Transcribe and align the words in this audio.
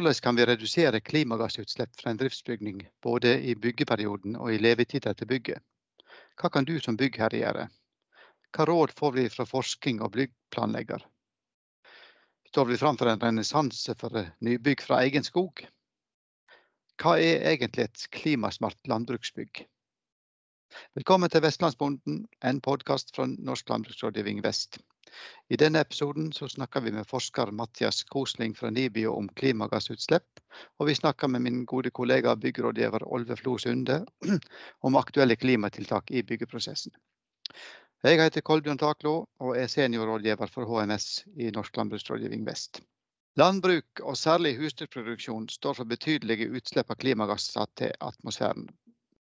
Hvordan 0.00 0.14
kan 0.14 0.36
vi 0.36 0.44
redusere 0.46 1.00
klimagassutslipp 1.00 1.90
fra 2.00 2.10
en 2.10 2.16
driftsbygning 2.16 2.78
både 3.04 3.34
i 3.44 3.52
byggeperioden 3.54 4.38
og 4.40 4.54
i 4.54 4.56
levetida 4.56 5.12
til 5.12 5.28
bygget? 5.28 5.60
Hva 6.40 6.48
kan 6.48 6.64
du 6.64 6.78
som 6.80 6.96
byggherre 6.96 7.36
gjøre? 7.36 7.66
Hva 8.56 8.64
råd 8.70 8.94
får 8.96 9.12
vi 9.18 9.26
fra 9.28 9.44
forskning 9.44 10.00
og 10.00 10.14
byggplanlegger? 10.14 11.04
Står 12.48 12.70
vi 12.70 12.80
framfor 12.80 13.12
en 13.12 13.20
renessanse 13.20 13.92
for 14.00 14.24
nybygg 14.40 14.80
fra 14.86 15.02
egen 15.04 15.26
skog? 15.28 15.60
Hva 16.96 17.18
er 17.20 17.44
egentlig 17.52 17.90
et 17.90 18.06
klimasmart 18.16 18.80
landbruksbygg? 18.88 19.66
Velkommen 20.96 21.28
til 21.28 21.44
Vestlandsbonden, 21.44 22.24
en 22.40 22.64
podkast 22.64 23.12
fra 23.12 23.28
Norsk 23.28 23.68
landbruksrådgivning 23.68 24.40
Vest. 24.48 24.80
I 25.48 25.56
denne 25.58 25.80
episoden 25.82 26.28
så 26.32 26.48
snakker 26.48 26.84
vi 26.84 26.92
med 26.94 27.08
forsker 27.10 27.50
Mathias 27.50 28.04
Kosling 28.04 28.52
fra 28.54 28.70
NIBIO 28.70 29.14
om 29.18 29.28
klimagassutslipp. 29.40 30.42
Og 30.78 30.86
vi 30.86 30.94
snakker 30.94 31.28
med 31.28 31.42
min 31.46 31.64
gode 31.64 31.90
kollega 31.90 32.36
byggrådgiver 32.36 33.06
Olve 33.08 33.36
Flo 33.36 33.56
Sunde 33.58 34.04
om 34.86 34.98
aktuelle 35.00 35.36
klimatiltak 35.36 36.10
i 36.10 36.22
byggeprosessen. 36.22 36.94
Jeg 38.06 38.20
heter 38.20 38.46
Kolbjørn 38.46 38.78
Taklo 38.80 39.14
og 39.44 39.56
er 39.58 39.66
seniorrådgiver 39.68 40.48
for 40.48 40.70
HMS 40.70 41.24
i 41.36 41.50
Norsk 41.56 41.76
landbruksrådgivning 41.76 42.46
Vest. 42.46 42.80
Landbruk, 43.38 44.00
og 44.02 44.16
særlig 44.16 44.56
husdyrproduksjon, 44.58 45.48
står 45.48 45.76
for 45.78 45.90
betydelige 45.90 46.48
utslipp 46.50 46.90
av 46.90 46.98
klimagasser 47.02 47.68
til 47.78 47.92
atmosfæren. 48.00 48.66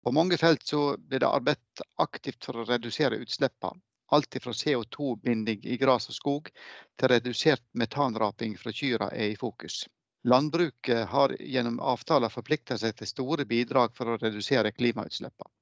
På 0.03 0.13
mange 0.15 0.37
felt 0.39 0.63
så 0.67 0.95
blir 0.97 1.19
det 1.23 1.27
arbeidet 1.27 1.83
aktivt 1.99 2.45
for 2.45 2.61
å 2.61 2.67
redusere 2.69 3.19
utslippene, 3.19 3.81
Alt 4.11 4.37
fra 4.43 4.51
CO2-binding 4.51 5.65
i 5.65 5.77
gress 5.77 6.09
og 6.09 6.15
skog 6.17 6.49
til 6.97 7.11
redusert 7.11 7.65
metanraping 7.77 8.55
fra 8.57 8.73
kyrne 8.73 9.09
er 9.13 9.33
i 9.33 9.37
fokus. 9.37 9.83
Landbruket 10.27 11.05
har 11.07 11.35
gjennom 11.39 11.79
avtaler 11.79 12.31
forpliktet 12.33 12.81
seg 12.81 12.97
til 12.97 13.07
store 13.07 13.45
bidrag 13.47 13.93
for 13.95 14.09
å 14.09 14.17
redusere 14.19 14.73
klimautslippene. 14.75 15.53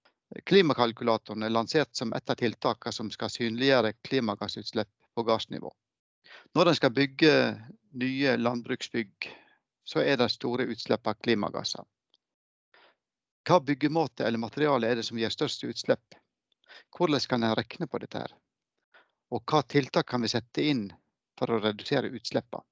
Klimakalkulatoren 0.47 1.43
er 1.43 1.53
lansert 1.53 1.95
som 1.95 2.13
et 2.15 2.29
av 2.29 2.39
tiltakene 2.39 2.95
som 2.95 3.11
skal 3.11 3.31
synliggjøre 3.31 3.93
klimagassutslipp 4.03 4.89
på 5.15 5.23
gardsnivå. 5.27 5.71
Når 6.55 6.71
en 6.71 6.79
skal 6.79 6.95
bygge 6.95 7.33
nye 8.01 8.33
landbruksbygg, 8.37 9.29
så 9.87 10.03
er 10.03 10.17
det 10.19 10.31
store 10.33 10.67
utslipp 10.73 11.07
av 11.07 11.19
klimagasser. 11.23 11.85
Hva 13.47 13.61
byggemåte 13.63 14.25
eller 14.27 14.41
materiale 14.41 14.89
er 14.89 14.99
det 14.99 15.05
som 15.07 15.19
gir 15.19 15.31
størst 15.31 15.63
utslipp? 15.63 16.17
Hvordan 16.97 17.19
kan 17.29 17.43
en 17.43 17.55
regne 17.55 17.87
på 17.87 18.01
dette? 18.03 18.23
her? 18.23 18.33
Og 19.31 19.43
hva 19.43 19.61
tiltak 19.63 20.07
kan 20.07 20.23
vi 20.23 20.31
sette 20.31 20.63
inn 20.63 20.87
for 21.39 21.51
å 21.51 21.59
redusere 21.61 22.11
utslippene? 22.13 22.63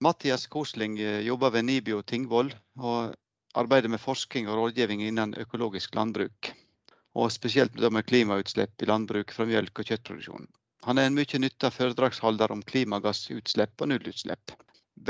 Mathias 0.00 0.46
Kosling 0.46 0.98
eh, 0.98 1.20
jobber 1.26 1.50
ved 1.52 1.66
Nibio 1.68 2.00
Tingvoll 2.02 2.54
og 2.80 3.12
arbeider 3.60 3.92
med 3.92 4.00
forskning 4.00 4.48
og 4.48 4.56
rådgivning 4.56 5.02
innen 5.04 5.34
økologisk 5.36 5.94
landbruk. 5.94 6.52
Og 7.20 7.28
spesielt 7.34 7.76
med 7.76 8.06
klimautslipp 8.06 8.80
i 8.82 8.88
landbruk 8.88 9.34
fra 9.34 9.44
mjølk- 9.44 9.82
og 9.82 9.90
kjøttproduksjon. 9.90 10.48
Han 10.86 10.98
er 10.98 11.10
en 11.10 11.16
mye 11.18 11.40
nytta 11.42 11.68
foredragsholder 11.74 12.54
om 12.54 12.62
klimagassutslipp 12.64 13.82
og 13.82 13.90
nullutslipp. 13.90 14.54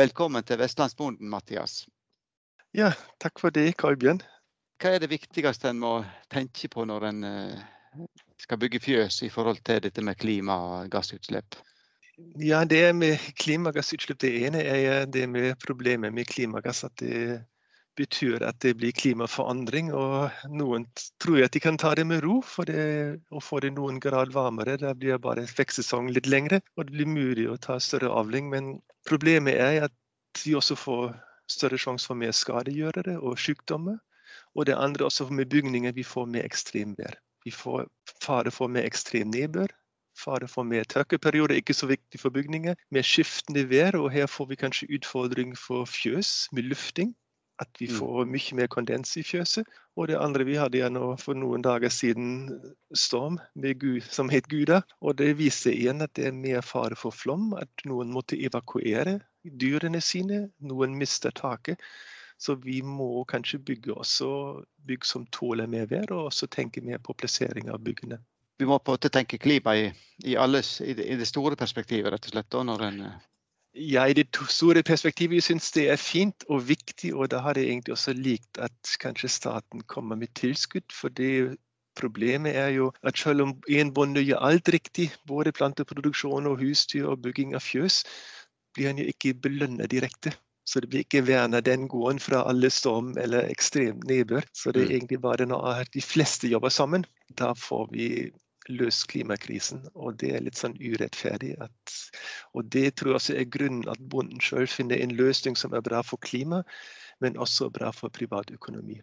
Velkommen 0.00 0.42
til 0.47 0.58
Vestlandsbonden, 0.58 1.28
Mathias. 1.30 1.84
Ja, 2.74 2.91
takk 3.22 3.39
for 3.42 3.55
det, 3.55 3.77
Kolbjørn. 3.78 4.22
Hva 4.81 4.95
er 4.97 5.03
det 5.03 5.11
viktigste 5.12 5.69
en 5.69 5.81
må 5.83 5.92
tenke 6.33 6.70
på 6.73 6.86
når 6.89 7.05
en 7.11 7.25
eh, 7.28 7.64
skal 8.41 8.61
bygge 8.62 8.81
fjøs 8.81 9.23
i 9.27 9.28
forhold 9.33 9.61
til 9.67 9.83
dette 9.84 10.05
med 10.05 10.17
klima 10.17 10.56
og 10.56 10.89
gassutslipp? 10.92 11.59
Ja, 12.41 12.64
det 12.64 12.95
med 12.96 13.20
klimagassutslipp, 13.41 14.20
det 14.20 14.33
ene 14.46 14.63
er 14.64 15.07
det 15.07 15.27
med 15.29 15.57
problemet 15.61 16.13
med 16.17 16.29
klimagass. 16.29 16.85
At 16.85 16.96
det 17.01 17.42
betyr 18.01 18.45
at 18.46 18.61
det 18.64 18.74
blir 18.80 18.92
klimaforandring. 18.96 19.92
Og 19.96 20.30
noen 20.48 20.86
tror 21.23 21.45
at 21.45 21.52
de 21.57 21.62
kan 21.64 21.79
ta 21.80 21.95
det 21.97 22.07
med 22.08 22.23
ro, 22.24 22.41
for 22.45 22.68
det, 22.68 23.20
å 23.30 23.41
få 23.45 23.61
det 23.64 23.74
noen 23.77 24.01
grad 24.01 24.33
varmere. 24.36 24.79
Da 24.80 24.95
blir 24.97 25.20
bare 25.20 25.48
vekstsesongen 25.48 26.14
litt 26.17 26.29
lengre, 26.30 26.61
og 26.77 26.89
det 26.89 26.97
blir 26.98 27.11
mulig 27.11 27.48
å 27.51 27.58
ta 27.61 27.80
større 27.80 28.12
avling. 28.12 28.48
Men 28.52 28.79
problemet 29.08 29.61
er 29.61 29.89
at 29.89 29.97
de 30.45 30.57
også 30.57 30.77
får 30.79 31.11
større 31.51 31.80
sjanse 31.80 32.07
for 32.07 32.18
mer 32.18 32.33
skadegjørere 32.36 33.18
og 33.18 33.41
sykdommer. 33.41 33.98
Og 34.55 34.67
det 34.67 34.79
andre 34.79 35.05
også 35.05 35.29
med 35.30 35.51
bygninger, 35.51 35.92
vi 35.92 36.07
får 36.07 36.27
mer 36.27 36.46
ekstremvær. 36.46 37.18
Vi 37.45 37.51
får 37.51 37.86
fare 38.23 38.51
for 38.51 38.68
mer 38.68 38.85
ekstrem 38.85 39.30
nedbør. 39.33 39.73
Fare 40.18 40.48
for 40.48 40.67
mer 40.67 40.85
tørkeperioder, 40.85 41.55
ikke 41.57 41.74
så 41.74 41.86
viktig 41.86 42.20
for 42.20 42.35
bygninger. 42.35 42.74
Mer 42.91 43.07
skiftende 43.07 43.64
vær, 43.70 43.96
og 43.96 44.11
her 44.13 44.27
får 44.27 44.51
vi 44.51 44.58
kanskje 44.61 44.91
utfordring 44.98 45.57
for 45.58 45.89
fjøs 45.89 46.48
med 46.52 46.68
lufting. 46.68 47.14
At 47.61 47.68
vi 47.79 47.91
mm. 47.91 47.96
får 47.98 48.29
mye 48.33 48.57
mer 48.57 48.68
kondens 48.73 49.17
i 49.20 49.23
fjøset. 49.24 49.68
Og 49.96 50.08
det 50.08 50.17
andre 50.17 50.47
vi 50.48 50.57
hadde 50.57 50.79
igjen 50.79 50.97
for 51.20 51.36
noen 51.36 51.64
dager 51.64 51.92
siden 51.92 52.48
storm 52.97 53.36
Gud, 53.57 54.01
som 54.08 54.33
het 54.33 54.48
Guda. 54.48 54.80
Og 55.01 55.18
det 55.20 55.35
viser 55.39 55.77
igjen 55.77 56.01
at 56.01 56.14
det 56.17 56.30
er 56.30 56.36
mer 56.36 56.64
fare 56.64 56.97
for 56.97 57.12
flom. 57.12 57.52
At 57.61 57.85
noen 57.85 58.12
måtte 58.12 58.41
evakuere 58.41 59.18
dyrene 59.45 60.01
sine. 60.01 60.48
Noen 60.61 60.97
mister 60.97 61.36
taket. 61.36 61.80
Så 62.40 62.56
vi 62.56 62.80
må 62.83 63.24
kanskje 63.28 63.61
bygge 63.61 63.92
også 63.92 64.28
bygg 64.89 65.05
som 65.05 65.27
tåler 65.34 65.68
mer 65.68 65.89
vær, 65.90 66.08
og 66.17 66.30
også 66.30 66.48
tenke 66.48 66.80
mer 66.80 67.01
på 67.05 67.12
plassering 67.12 67.68
av 67.68 67.83
byggene. 67.84 68.17
Vi 68.61 68.68
må 68.68 68.78
på 68.80 68.92
en 68.92 68.96
måte 68.96 69.11
tenke 69.12 69.39
klima 69.40 69.74
i, 69.77 69.90
i, 70.24 70.36
alles, 70.36 70.79
i, 70.80 70.95
det, 70.96 71.05
i, 71.05 71.17
det, 71.20 71.29
store 71.29 71.56
perspektivet, 71.56 72.12
rett 72.12 72.29
og 72.29 72.34
slett? 72.34 72.56
når 72.70 72.86
en 72.89 73.02
eh, 73.08 73.18
ja, 73.73 74.06
i 74.08 74.17
det 74.17 74.27
store 74.50 74.83
perspektivet 74.83 75.45
syns 75.46 75.70
det 75.77 75.86
er 75.92 76.00
fint 76.00 76.45
og 76.48 76.64
viktig. 76.68 77.12
Og 77.14 77.30
da 77.30 77.40
har 77.45 77.58
jeg 77.58 77.70
egentlig 77.70 77.95
også 77.95 78.17
likt 78.17 78.58
at 78.58 78.96
kanskje 79.00 79.30
staten 79.30 79.84
kommer 79.86 80.18
med 80.18 80.33
tilskudd. 80.34 80.89
For 80.92 81.08
det 81.08 81.56
problemet 81.98 82.56
er 82.56 82.73
jo 82.74 82.90
at 83.06 83.18
selv 83.18 83.45
om 83.46 83.55
en 83.68 83.95
bonde 83.95 84.24
gjør 84.24 84.42
alt 84.48 84.68
riktig, 84.74 85.11
både 85.29 85.52
planteproduksjon 85.52 86.48
og 86.50 86.61
husdyr 86.64 87.12
og 87.12 87.23
bygging 87.23 87.55
av 87.55 87.62
fjøs, 87.62 88.02
blir 88.74 88.90
han 88.90 88.98
jo 88.98 89.06
ikke 89.12 89.36
belønnet 89.42 89.90
direkte. 89.90 90.34
Så 90.70 90.81
det 90.81 90.86
blir 90.92 91.03
ikke 91.03 91.25
verna 91.27 91.58
den 91.67 91.89
gården 91.91 92.20
fra 92.23 92.45
alle 92.47 92.69
storm 92.70 93.17
eller 93.19 93.48
ekstrem 93.51 93.98
nedbør. 94.07 94.45
Så 94.55 94.70
det 94.70 94.85
er 94.85 94.86
mm. 94.86 94.92
egentlig 94.97 95.20
bare 95.25 95.47
når 95.51 95.89
de 95.97 96.03
fleste 96.05 96.47
jobber 96.47 96.70
sammen, 96.70 97.07
da 97.41 97.51
får 97.58 97.89
vi 97.91 98.07
løst 98.70 99.09
klimakrisen. 99.11 99.83
Og 99.98 100.20
det 100.23 100.30
er 100.36 100.45
litt 100.47 100.61
sånn 100.61 100.79
urettferdig. 100.79 101.57
At, 101.64 101.97
og 102.55 102.70
det 102.70 102.95
tror 103.01 103.17
jeg 103.17 103.20
også 103.20 103.36
er 103.41 103.51
grunnen 103.57 103.91
at 103.91 104.07
bonden 104.14 104.39
sjøl 104.39 104.70
finner 104.70 105.03
en 105.03 105.17
løsning 105.19 105.59
som 105.59 105.75
er 105.75 105.83
bra 105.83 106.05
for 106.07 106.23
klima, 106.23 106.63
men 107.19 107.41
også 107.41 107.73
bra 107.75 107.91
for 107.91 108.14
privatøkonomi. 108.14 109.01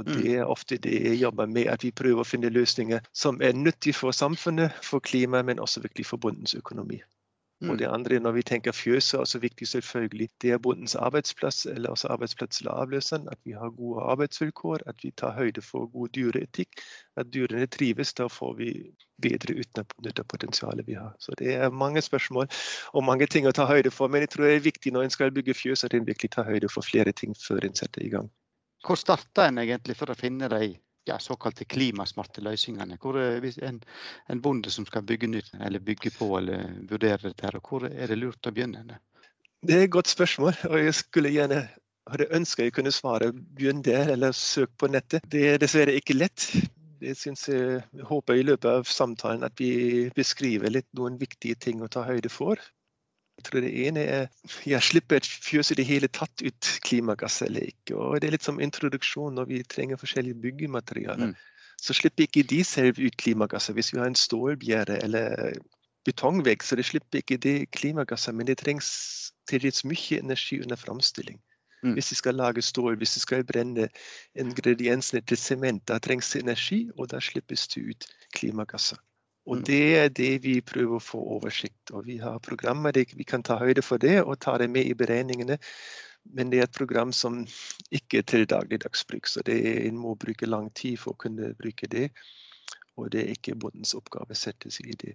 Og 0.00 0.08
mm. 0.08 0.16
det 0.16 0.34
er 0.38 0.48
ofte 0.48 0.80
det 0.80 0.96
jeg 1.04 1.20
jobber 1.20 1.52
med, 1.52 1.68
at 1.68 1.84
vi 1.84 1.92
prøver 1.92 2.24
å 2.24 2.30
finne 2.32 2.48
løsninger 2.48 3.04
som 3.12 3.44
er 3.44 3.52
nyttige 3.52 4.00
for 4.00 4.16
samfunnet, 4.16 4.72
for 4.80 5.04
klimaet, 5.04 5.52
men 5.52 5.60
også 5.60 5.84
virkelig 5.84 6.08
for 6.14 6.22
bondens 6.22 6.56
økonomi. 6.56 7.02
Og 7.68 7.78
det 7.78 7.88
mm. 7.88 7.94
andre, 7.94 8.18
når 8.20 8.32
vi 8.32 8.42
tenker 8.42 8.72
fjøset, 8.72 9.14
er 9.14 9.20
også 9.20 9.38
viktig 9.38 9.68
selvfølgelig. 9.68 10.28
Det 10.42 10.50
er 10.50 10.58
bondens 10.58 10.94
arbeidsplass, 10.94 11.66
eller 11.66 11.90
også 11.90 12.08
arbeidsplass 12.08 12.56
til 12.56 12.68
avløseren. 12.72 13.28
At 13.28 13.38
vi 13.44 13.52
har 13.52 13.70
gode 13.76 14.00
arbeidsvilkår, 14.00 14.78
at 14.86 15.04
vi 15.04 15.10
tar 15.10 15.34
høyde 15.36 15.62
for 15.62 15.86
god 15.92 16.08
dyreetikk. 16.08 16.80
At 17.16 17.34
dyrene 17.34 17.66
trives. 17.66 18.14
Da 18.14 18.26
får 18.26 18.54
vi 18.56 18.70
bedre 19.20 19.58
utnytta 19.60 20.24
potensialet 20.24 20.86
vi 20.86 20.96
har. 20.96 21.12
Så 21.18 21.36
det 21.38 21.54
er 21.54 21.70
mange 21.70 22.00
spørsmål 22.00 22.48
og 22.92 23.04
mange 23.04 23.26
ting 23.26 23.46
å 23.46 23.52
ta 23.52 23.68
høyde 23.68 23.92
for. 23.92 24.08
Men 24.08 24.24
jeg 24.24 24.32
tror 24.32 24.48
det 24.48 24.54
er 24.56 24.68
viktig 24.70 24.92
når 24.92 25.02
en 25.02 25.16
skal 25.18 25.32
bygge 25.36 25.54
fjøs, 25.54 25.84
at 25.84 25.94
en 25.94 26.06
virkelig 26.06 26.32
tar 26.32 26.48
høyde 26.48 26.72
for 26.72 26.86
flere 26.86 27.12
ting 27.12 27.36
før 27.36 27.68
en 27.68 27.76
setter 27.76 28.06
i 28.06 28.08
gang. 28.08 28.30
Hvor 28.86 28.96
starter 28.96 29.50
en 29.50 29.60
egentlig 29.60 29.98
for 30.00 30.08
å 30.08 30.16
finne 30.16 30.48
de 30.48 30.78
ja, 31.08 31.18
såkalte 31.18 31.64
klimasmarte 31.64 32.42
løsningene? 32.44 32.98
Hvor 33.00 33.18
er 33.20 33.44
en, 33.66 33.80
en, 34.28 34.42
bonde 34.42 34.70
som 34.70 34.86
skal 34.88 35.06
bygge 35.06 35.30
nytt, 35.30 35.52
eller 35.60 35.82
bygge 35.84 36.12
på 36.16 36.32
eller 36.38 36.74
vurdere 36.90 37.22
dette, 37.28 37.46
her, 37.46 37.60
hvor 37.64 37.86
er 37.88 38.10
det 38.10 38.18
lurt 38.18 38.46
å 38.46 38.54
begynne? 38.54 38.98
Det 39.60 39.76
er 39.76 39.86
et 39.86 39.92
godt 39.92 40.08
spørsmål, 40.08 40.56
og 40.70 40.78
jeg 40.80 40.96
skulle 40.96 41.32
gjerne 41.34 41.64
hadde 42.10 42.30
ønska 42.34 42.66
jeg 42.66 42.74
kunne 42.74 42.92
svare 42.94 43.30
begynn 43.32 43.84
der, 43.86 44.08
eller 44.14 44.34
søk 44.36 44.72
på 44.80 44.88
nettet. 44.90 45.24
Det 45.30 45.46
er 45.52 45.60
dessverre 45.62 45.94
ikke 45.94 46.16
lett. 46.16 46.48
Jeg, 47.00 47.16
synes 47.16 47.46
jeg 47.48 47.80
håper 48.08 48.36
i 48.36 48.44
løpet 48.44 48.68
av 48.68 48.88
samtalen 48.88 49.44
at 49.46 49.56
vi 49.60 50.10
beskriver 50.16 50.72
litt 50.72 50.88
noen 50.96 51.16
viktige 51.20 51.56
ting 51.60 51.84
å 51.84 51.88
ta 51.92 52.04
høyde 52.08 52.32
for. 52.32 52.60
Jeg 53.40 53.46
tror 53.46 53.64
det 53.64 53.70
ene 53.86 54.00
er 54.04 54.26
ja, 54.68 54.78
slipper 54.84 55.16
et 55.16 55.26
fjøs 55.26 55.70
i 55.72 55.76
det 55.78 55.86
hele 55.88 56.10
tatt 56.12 56.42
ut 56.44 56.66
klimagass 56.84 57.40
eller 57.46 57.64
ikke. 57.70 57.96
Og 57.96 58.20
det 58.20 58.28
er 58.28 58.34
litt 58.36 58.44
som 58.44 58.60
introduksjon 58.60 59.38
når 59.38 59.48
vi 59.48 59.62
trenger 59.64 60.00
forskjellige 60.00 60.36
byggematerialer. 60.42 61.32
Mm. 61.32 61.80
Så 61.80 61.96
slipper 61.96 62.26
ikke 62.26 62.44
de 62.44 62.60
selv 62.68 63.00
ut 63.00 63.16
klimagasser. 63.16 63.72
Hvis 63.72 63.94
vi 63.94 64.02
har 64.02 64.10
en 64.10 64.18
stålbjerde 64.18 64.98
eller 65.00 65.56
betongvegg, 66.04 66.60
så 66.62 66.76
det 66.76 66.84
slipper 66.90 67.22
ikke 67.22 67.40
de 67.40 67.54
klimagasser. 67.72 68.36
Men 68.36 68.50
det 68.50 68.58
trengs 68.60 68.90
til 69.48 69.64
dels 69.64 69.86
mye 69.88 70.20
energi 70.20 70.60
under 70.60 70.76
framstilling. 70.76 71.40
Mm. 71.80 71.96
Hvis 71.96 72.12
de 72.12 72.20
skal 72.20 72.36
lage 72.36 72.62
stål, 72.62 73.00
hvis 73.00 73.16
de 73.16 73.24
skal 73.24 73.44
brenne 73.48 73.88
ingrediensene 74.36 75.24
til 75.24 75.40
sement, 75.40 75.88
da 75.88 75.96
trengs 75.98 76.28
det 76.34 76.42
energi, 76.44 76.90
og 76.98 77.08
da 77.10 77.24
slippes 77.24 77.64
det 77.72 77.88
ut 77.88 78.10
klimagasser. 78.36 79.00
Og 79.50 79.56
Mm. 79.58 79.64
det 79.66 79.96
er 79.98 80.08
det 80.08 80.42
vi 80.44 80.60
prøver 80.60 80.96
å 80.96 81.02
få 81.02 81.18
oversikt 81.36 81.90
Og 81.90 82.06
Vi 82.06 82.18
har 82.18 82.38
programmer 82.38 82.92
der 82.92 83.04
vi 83.16 83.24
kan 83.24 83.42
ta 83.42 83.56
høyde 83.58 83.82
for 83.82 83.98
det 83.98 84.22
og 84.22 84.38
ta 84.38 84.58
det 84.58 84.70
med 84.70 84.86
i 84.86 84.94
beregningene. 84.94 85.58
Men 86.24 86.50
det 86.50 86.58
er 86.58 86.62
et 86.68 86.76
program 86.76 87.12
som 87.12 87.46
ikke 87.90 88.18
er 88.18 88.22
til 88.22 88.46
dagligdags 88.46 89.04
bruk, 89.04 89.26
så 89.26 89.42
det, 89.42 89.86
en 89.86 89.96
må 89.96 90.14
bruke 90.14 90.46
lang 90.46 90.70
tid 90.74 90.98
for 90.98 91.12
å 91.12 91.16
kunne 91.18 91.54
bruke 91.58 91.88
det. 91.88 92.10
Og 92.96 93.10
det 93.10 93.20
er 93.22 93.32
ikke 93.34 93.56
bondens 93.56 93.94
oppgave 93.96 94.36
å 94.36 94.38
sette 94.38 94.70
seg 94.70 94.92
i 94.92 94.98
det. 95.00 95.14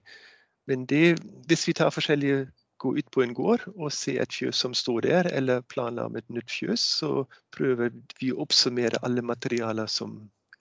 Men 0.67 0.85
det, 0.85 1.19
hvis 1.47 1.67
vi 1.67 1.73
tar 1.77 1.93
forskjellige 1.93 2.47
gå 2.81 2.97
ut 2.97 3.11
på 3.11 3.21
en 3.23 3.33
gård 3.37 3.63
og 3.75 3.91
se 3.93 4.17
et 4.19 4.33
fjøs 4.33 4.57
som 4.65 4.73
står 4.73 5.05
der, 5.05 5.29
eller 5.31 5.61
planla 5.61 6.09
om 6.09 6.17
et 6.19 6.29
nytt 6.29 6.51
fjøs, 6.51 6.81
så 6.99 7.23
prøver 7.55 7.93
vi 8.19 8.33
å 8.33 8.41
oppsummere 8.43 8.99
alle 9.05 9.21
materialer 9.21 9.87
som 9.87 10.17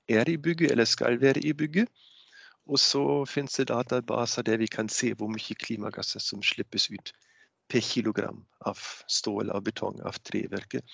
er 0.09 0.29
i 0.29 0.37
bygget 0.37 0.71
eller 0.75 0.85
skal 0.85 1.19
være 1.21 1.43
i 1.43 1.53
bygget. 1.57 1.89
Og 2.67 2.81
så 2.81 3.03
finnes 3.29 3.59
det 3.61 3.69
databaser 3.69 4.47
der 4.47 4.61
vi 4.63 4.69
kan 4.71 4.89
se 4.89 5.13
hvor 5.13 5.29
mye 5.29 5.57
klimagasser 5.61 6.23
som 6.23 6.43
slippes 6.43 6.89
ut 6.91 7.13
per 7.69 7.81
kilogram 7.81 8.43
av 8.69 8.81
stål, 9.09 9.51
av 9.51 9.65
betong, 9.65 10.01
av 10.05 10.17
treverket. 10.29 10.85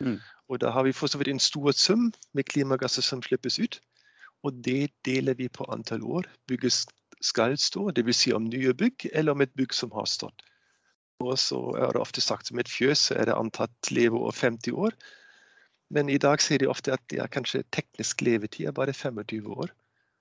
Mm. 0.00 0.18
Og 0.50 0.60
da 0.62 0.70
har 0.74 0.86
vi 0.86 0.94
for 0.94 1.10
så 1.10 1.18
vidt 1.18 1.30
en 1.30 1.42
stor 1.42 1.72
sum 1.72 2.10
med 2.34 2.48
klimagasser 2.50 3.02
som 3.06 3.22
slippes 3.22 3.58
ut. 3.58 3.80
Og 4.42 4.56
det 4.64 4.90
deler 5.04 5.36
vi 5.38 5.50
på 5.52 5.66
antall 5.70 6.02
år 6.02 6.26
bygget 6.48 6.86
skal 7.20 7.56
stå, 7.58 7.90
dvs. 7.94 8.22
Si 8.22 8.32
om 8.32 8.46
nye 8.48 8.72
bygg 8.74 9.10
eller 9.12 9.36
om 9.36 9.44
et 9.44 9.54
bygg 9.58 9.74
som 9.76 9.92
har 9.94 10.08
stått. 10.08 10.42
Og 11.20 11.36
så 11.38 11.58
er 11.76 11.92
det 11.92 12.00
ofte 12.00 12.22
sagt 12.24 12.48
som 12.48 12.58
et 12.58 12.70
fjøs 12.70 13.10
så 13.10 13.18
er 13.20 13.28
det 13.28 13.36
antatt 13.36 13.90
leveår 13.92 14.32
50 14.32 14.72
år. 14.72 14.96
Men 15.90 16.08
i 16.08 16.18
dag 16.22 16.40
sier 16.40 16.62
de 16.62 16.70
ofte 16.70 16.94
at 16.94 17.02
det 17.12 17.20
er 17.20 17.30
kanskje 17.30 17.66
teknisk 17.74 18.22
levetid 18.24 18.70
er 18.70 18.76
bare 18.76 18.94
25 18.96 19.50
år. 19.52 19.74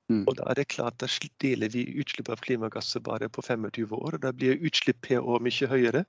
Mm. 0.09 0.23
Og 0.27 0.37
da 0.37 0.47
er 0.49 0.57
det 0.57 0.67
klart 0.73 0.97
da 0.97 1.07
deler 1.41 1.69
vi 1.69 1.85
utslipp 2.01 2.29
av 2.29 2.41
klimagasser 2.41 2.99
bare 2.99 3.29
på 3.29 3.41
25 3.45 3.93
år. 3.93 4.13
og 4.13 4.21
Da 4.21 4.31
blir 4.31 4.57
utslipp 4.65 5.01
per 5.01 5.21
år 5.21 5.39
mye 5.39 5.67
høyere. 5.69 6.05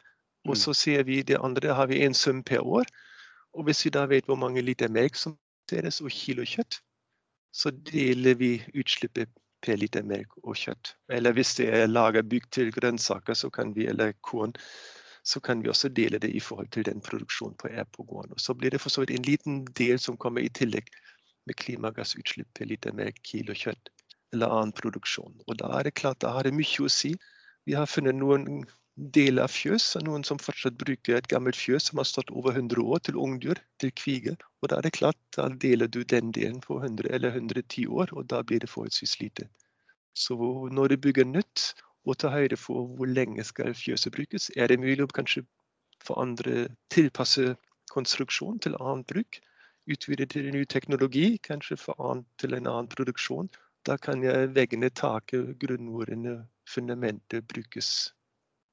Og 0.48 0.56
Mm. 0.56 0.60
så 0.62 0.74
ser 0.74 1.02
vi 1.04 1.22
det 1.22 1.36
andre, 1.36 1.74
har 1.74 1.86
vi 1.86 2.02
en 2.02 2.14
sum 2.14 2.42
per 2.42 2.60
år. 2.60 2.84
Og 3.54 3.64
hvis 3.64 3.84
vi 3.84 3.90
da 3.90 4.06
vet 4.06 4.24
hvor 4.26 4.36
mange 4.36 4.62
liter 4.62 4.88
melk 4.88 5.16
som 5.16 5.36
produseres 5.68 6.00
og 6.00 6.10
kilo 6.10 6.42
kjøtt, 6.42 6.80
så 7.52 7.70
deler 7.70 8.34
vi 8.34 8.62
utslippet 8.74 9.28
per 9.62 9.76
liter 9.76 10.02
melk 10.02 10.28
og 10.44 10.56
kjøtt. 10.56 10.94
Eller 11.10 11.32
hvis 11.32 11.54
det 11.56 11.68
er 11.68 11.86
laget 11.86 12.28
bygg 12.28 12.50
til 12.50 12.72
grønnsaker 12.72 13.34
så 13.34 13.50
kan 13.50 13.74
vi, 13.74 13.86
eller 13.86 14.12
korn, 14.22 14.54
så 15.24 15.40
kan 15.40 15.62
vi 15.62 15.68
også 15.68 15.88
dele 15.88 16.18
det 16.18 16.30
i 16.30 16.40
forhold 16.40 16.70
til 16.70 16.84
den 16.84 17.00
produksjonen 17.00 17.56
på 17.58 17.68
er 17.68 17.84
på 17.84 18.02
gården. 18.02 18.32
Og 18.32 18.40
så 18.40 18.54
blir 18.54 18.70
det 18.70 18.80
for 18.80 18.88
så 18.88 19.00
vidt 19.00 19.10
en 19.10 19.26
liten 19.26 19.64
del 19.76 19.98
som 19.98 20.16
kommer 20.16 20.40
i 20.40 20.48
tillegg 20.48 20.88
med 21.48 21.56
klimagassutslipp 21.60 22.50
per 22.58 22.68
liter 22.70 22.94
melk, 22.96 23.22
kilo 23.26 23.56
kjøtt 23.56 23.90
eller 24.34 24.52
annen 24.54 24.74
produksjon. 24.76 25.40
Og 25.48 25.56
da 25.58 25.70
er 25.78 25.88
det 25.88 25.96
klart, 25.98 26.20
da 26.22 26.34
har 26.36 26.46
det 26.46 26.54
mye 26.54 26.84
å 26.84 26.92
si. 26.92 27.14
Vi 27.66 27.74
har 27.74 27.90
funnet 27.90 28.16
noen 28.18 28.62
deler 29.14 29.46
av 29.46 29.52
fjøs, 29.54 29.94
noen 30.04 30.24
som 30.26 30.38
fortsatt 30.42 30.76
bruker 30.80 31.16
et 31.16 31.28
gammelt 31.32 31.56
fjøs 31.56 31.88
som 31.88 32.00
har 32.00 32.08
stått 32.08 32.30
over 32.36 32.54
100 32.54 32.82
år 32.84 33.02
til 33.06 33.18
ungdyr, 33.18 33.60
til 33.82 33.92
kvige. 33.96 34.36
Og 34.60 34.70
da 34.70 34.78
er 34.78 34.86
det 34.86 34.96
klart, 34.98 35.18
da 35.36 35.48
deler 35.64 35.88
du 35.88 36.02
den 36.04 36.32
delen 36.36 36.60
på 36.64 36.78
100 36.82 37.10
eller 37.10 37.34
110 37.34 37.86
år, 37.88 38.12
og 38.12 38.28
da 38.32 38.42
blir 38.42 38.60
det 38.60 38.70
forholdsvis 38.70 39.18
lite. 39.22 39.48
Så 40.14 40.36
når 40.72 40.92
du 40.92 40.96
bygger 41.08 41.24
nytt, 41.24 41.72
og 42.08 42.16
tar 42.16 42.32
høyde 42.32 42.56
for 42.56 42.88
hvor 42.96 43.08
lenge 43.08 43.44
skal 43.44 43.74
fjøset 43.76 44.14
brukes, 44.14 44.48
er 44.56 44.70
det 44.70 44.80
mulig 44.80 45.04
å 45.04 45.12
kanskje 45.12 45.44
forandre, 46.04 46.70
tilpasse 46.92 47.54
konstruksjon 47.92 48.60
til 48.64 48.76
annet 48.80 49.06
bruk. 49.10 49.40
Utvide 49.90 50.26
til 50.30 50.52
ny 50.54 50.62
teknologi, 50.70 51.38
kanskje 51.42 51.76
for 51.80 52.22
til 52.38 52.54
en 52.54 52.68
annen 52.70 52.88
produksjon. 52.90 53.50
Da 53.86 53.96
kan 53.96 54.22
jeg 54.22 54.52
veggene, 54.54 54.90
taket, 54.90 55.56
grunnordene, 55.58 56.44
fundamentet 56.68 57.46
brukes 57.48 58.12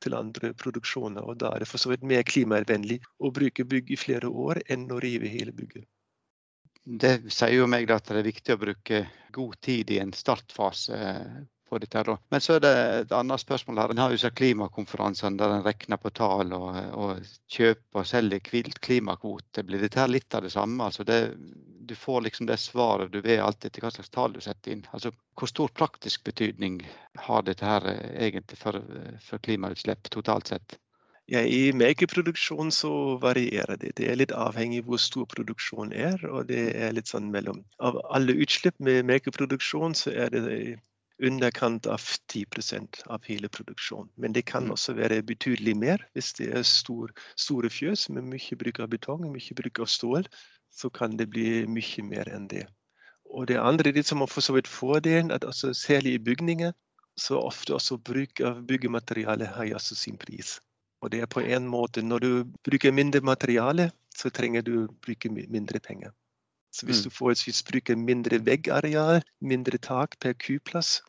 til 0.03 0.13
andre 0.13 0.53
produksjoner. 0.53 1.23
Og 1.23 1.39
da 1.41 1.53
er 1.53 1.63
det 1.63 1.69
for 1.71 1.81
så 1.81 1.93
vidt 1.93 2.05
mer 2.05 2.25
klimavennlig 2.27 2.99
å 3.17 3.31
bruke 3.33 3.65
bygg 3.65 3.93
i 3.95 3.99
flere 3.99 4.29
år 4.29 4.61
enn 4.69 4.85
å 4.91 4.99
rive 5.03 5.31
hele 5.31 5.55
bygget. 5.55 5.87
Det 6.87 7.15
sier 7.33 7.57
jo 7.57 7.67
meg 7.67 7.89
at 7.91 8.07
det 8.07 8.21
er 8.21 8.27
viktig 8.29 8.53
å 8.53 8.61
bruke 8.61 8.99
god 9.35 9.55
tid 9.63 9.89
i 9.91 9.99
en 9.99 10.13
startfase 10.15 10.99
på 11.69 11.79
dette. 11.81 11.97
her. 11.97 12.17
Men 12.29 12.43
så 12.43 12.57
er 12.57 12.63
det 12.63 12.73
et 13.01 13.13
annet 13.15 13.43
spørsmål 13.43 13.81
her. 13.81 13.93
En 13.93 14.01
har 14.03 14.13
jo 14.13 14.21
sett 14.21 14.37
klimakonferansene 14.39 15.39
der 15.39 15.55
en 15.57 15.65
regner 15.65 16.01
på 16.01 16.11
tall 16.15 16.53
og, 16.57 16.79
og 16.97 17.29
kjøper 17.53 18.01
og 18.01 18.09
selger 18.09 18.73
klimakvoter. 18.87 19.67
Blir 19.67 19.83
dette 19.83 20.07
litt 20.07 20.37
av 20.37 20.47
det 20.47 20.53
samme? 20.55 20.89
Altså 20.89 21.05
det, 21.07 21.19
du 21.87 21.95
får 21.95 22.25
liksom 22.27 22.49
det 22.49 22.59
svaret 22.61 23.11
du 23.13 23.21
vil 23.21 23.43
alltid 23.43 23.71
etter 23.71 23.85
hva 23.85 23.93
slags 23.93 24.11
tall 24.15 24.33
du 24.33 24.41
setter 24.43 24.73
inn. 24.73 24.83
Altså, 24.91 25.13
hvor 25.37 25.51
stor 25.51 25.71
praktisk 25.75 26.25
betydning 26.27 26.81
har 27.27 27.45
dette 27.47 27.65
her 27.65 27.87
egentlig 28.15 28.59
for, 28.59 28.81
for 29.23 29.43
klimautslipp 29.43 30.11
totalt 30.13 30.53
sett? 30.53 30.79
Ja, 31.27 31.41
I 31.43 31.73
melkeproduksjon 31.75 32.69
så 32.71 32.89
varierer 33.19 33.75
det. 33.75 33.97
Det 33.99 34.05
er 34.07 34.15
litt 34.15 34.31
avhengig 34.31 34.85
hvor 34.87 34.99
stor 35.03 35.25
produksjonen 35.27 35.91
er. 35.91 36.21
og 36.23 36.47
det 36.47 36.69
er 36.71 36.93
litt 36.95 37.11
sånn 37.11 37.27
mellom. 37.33 37.65
Av 37.83 37.99
alle 38.15 38.37
utslipp 38.45 38.79
med 38.79 39.03
melkeproduksjon 39.09 39.97
så 39.99 40.13
er 40.15 40.31
det 40.31 40.43
underkant 41.23 41.87
av 41.87 42.01
10% 42.27 43.01
av 43.07 43.23
hele 43.25 43.49
produksjonen. 43.49 44.09
Men 44.15 44.33
det 44.33 44.45
kan 44.45 44.63
Mm. 44.63 44.71
også 44.71 44.93
være 44.93 45.23
betydelig 45.23 45.75
mer 45.77 45.97
hvis 46.13 46.33
det 46.33 46.53
er 46.53 46.63
stor, 46.63 47.11
store 47.35 47.69
fjøs 47.69 48.09
med 48.09 48.23
mye 48.23 48.55
bruk 48.57 48.79
av 48.79 48.89
betong 48.89 49.25
og 49.25 49.33
mye 49.33 49.55
bruk 49.55 49.79
av 49.79 49.85
stål. 49.85 50.27
Så 50.71 50.89
kan 50.89 51.17
det 51.17 51.29
bli 51.29 51.65
mye 51.65 52.03
mer 52.03 52.29
enn 52.29 52.47
det. 52.47 52.67
Og 53.25 53.47
det 53.47 53.57
andre 53.57 53.91
det 53.91 54.05
som 54.05 54.19
har 54.19 54.27
for 54.27 54.41
så 54.41 54.53
vidt 54.53 54.67
fordelen, 54.67 55.31
at 55.31 55.43
også 55.43 55.73
særlig 55.73 56.13
i 56.13 56.23
bygninger 56.23 56.71
så 57.17 57.39
ofte 57.41 57.73
også 57.73 57.97
bruk 57.97 58.41
av 58.41 58.61
byggemateriale 58.67 59.45
har 59.45 59.73
også 59.73 59.95
sin 59.95 60.17
pris. 60.17 60.59
Og 61.01 61.11
det 61.11 61.21
er 61.21 61.25
på 61.25 61.41
en 61.41 61.67
måte 61.67 62.01
Når 62.01 62.19
du 62.19 62.43
bruker 62.63 62.91
mindre 62.91 63.21
materiale, 63.21 63.91
så 64.15 64.29
trenger 64.29 64.61
du 64.61 64.87
bruke 65.01 65.29
mindre 65.29 65.79
penger. 65.79 66.11
Så 66.73 66.85
hvis 66.85 66.99
Mm. 66.99 67.03
du 67.03 67.09
forholdsvis 67.09 67.63
bruker 67.63 67.95
mindre 67.95 68.45
veggareal, 68.45 69.21
mindre 69.41 69.77
tak 69.77 70.19
per 70.19 70.33
kuplass, 70.33 71.01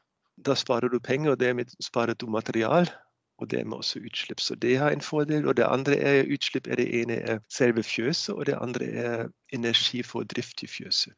da 0.46 0.54
sparer 0.54 0.88
du 0.88 0.98
penger, 0.98 1.30
og 1.30 1.40
dermed 1.40 1.66
sparer 1.82 2.14
du 2.14 2.26
material. 2.26 2.90
Og 3.38 3.50
dermed 3.50 3.76
også 3.76 4.00
utslipp. 4.02 4.40
Så 4.40 4.54
det 4.54 4.78
har 4.78 4.90
en 4.90 5.00
fordel. 5.00 5.46
Og 5.46 5.56
det 5.56 5.64
andre 5.64 5.96
er 5.96 6.24
utslipp. 6.32 6.66
er 6.66 6.74
Det 6.76 7.00
ene 7.02 7.14
er 7.14 7.38
selve 7.48 7.82
fjøset, 7.82 8.34
og 8.34 8.46
det 8.46 8.58
andre 8.60 8.84
er 8.86 9.28
energi 9.52 10.02
for 10.02 10.22
drift 10.24 10.62
i 10.62 10.66
fjøset. 10.66 11.12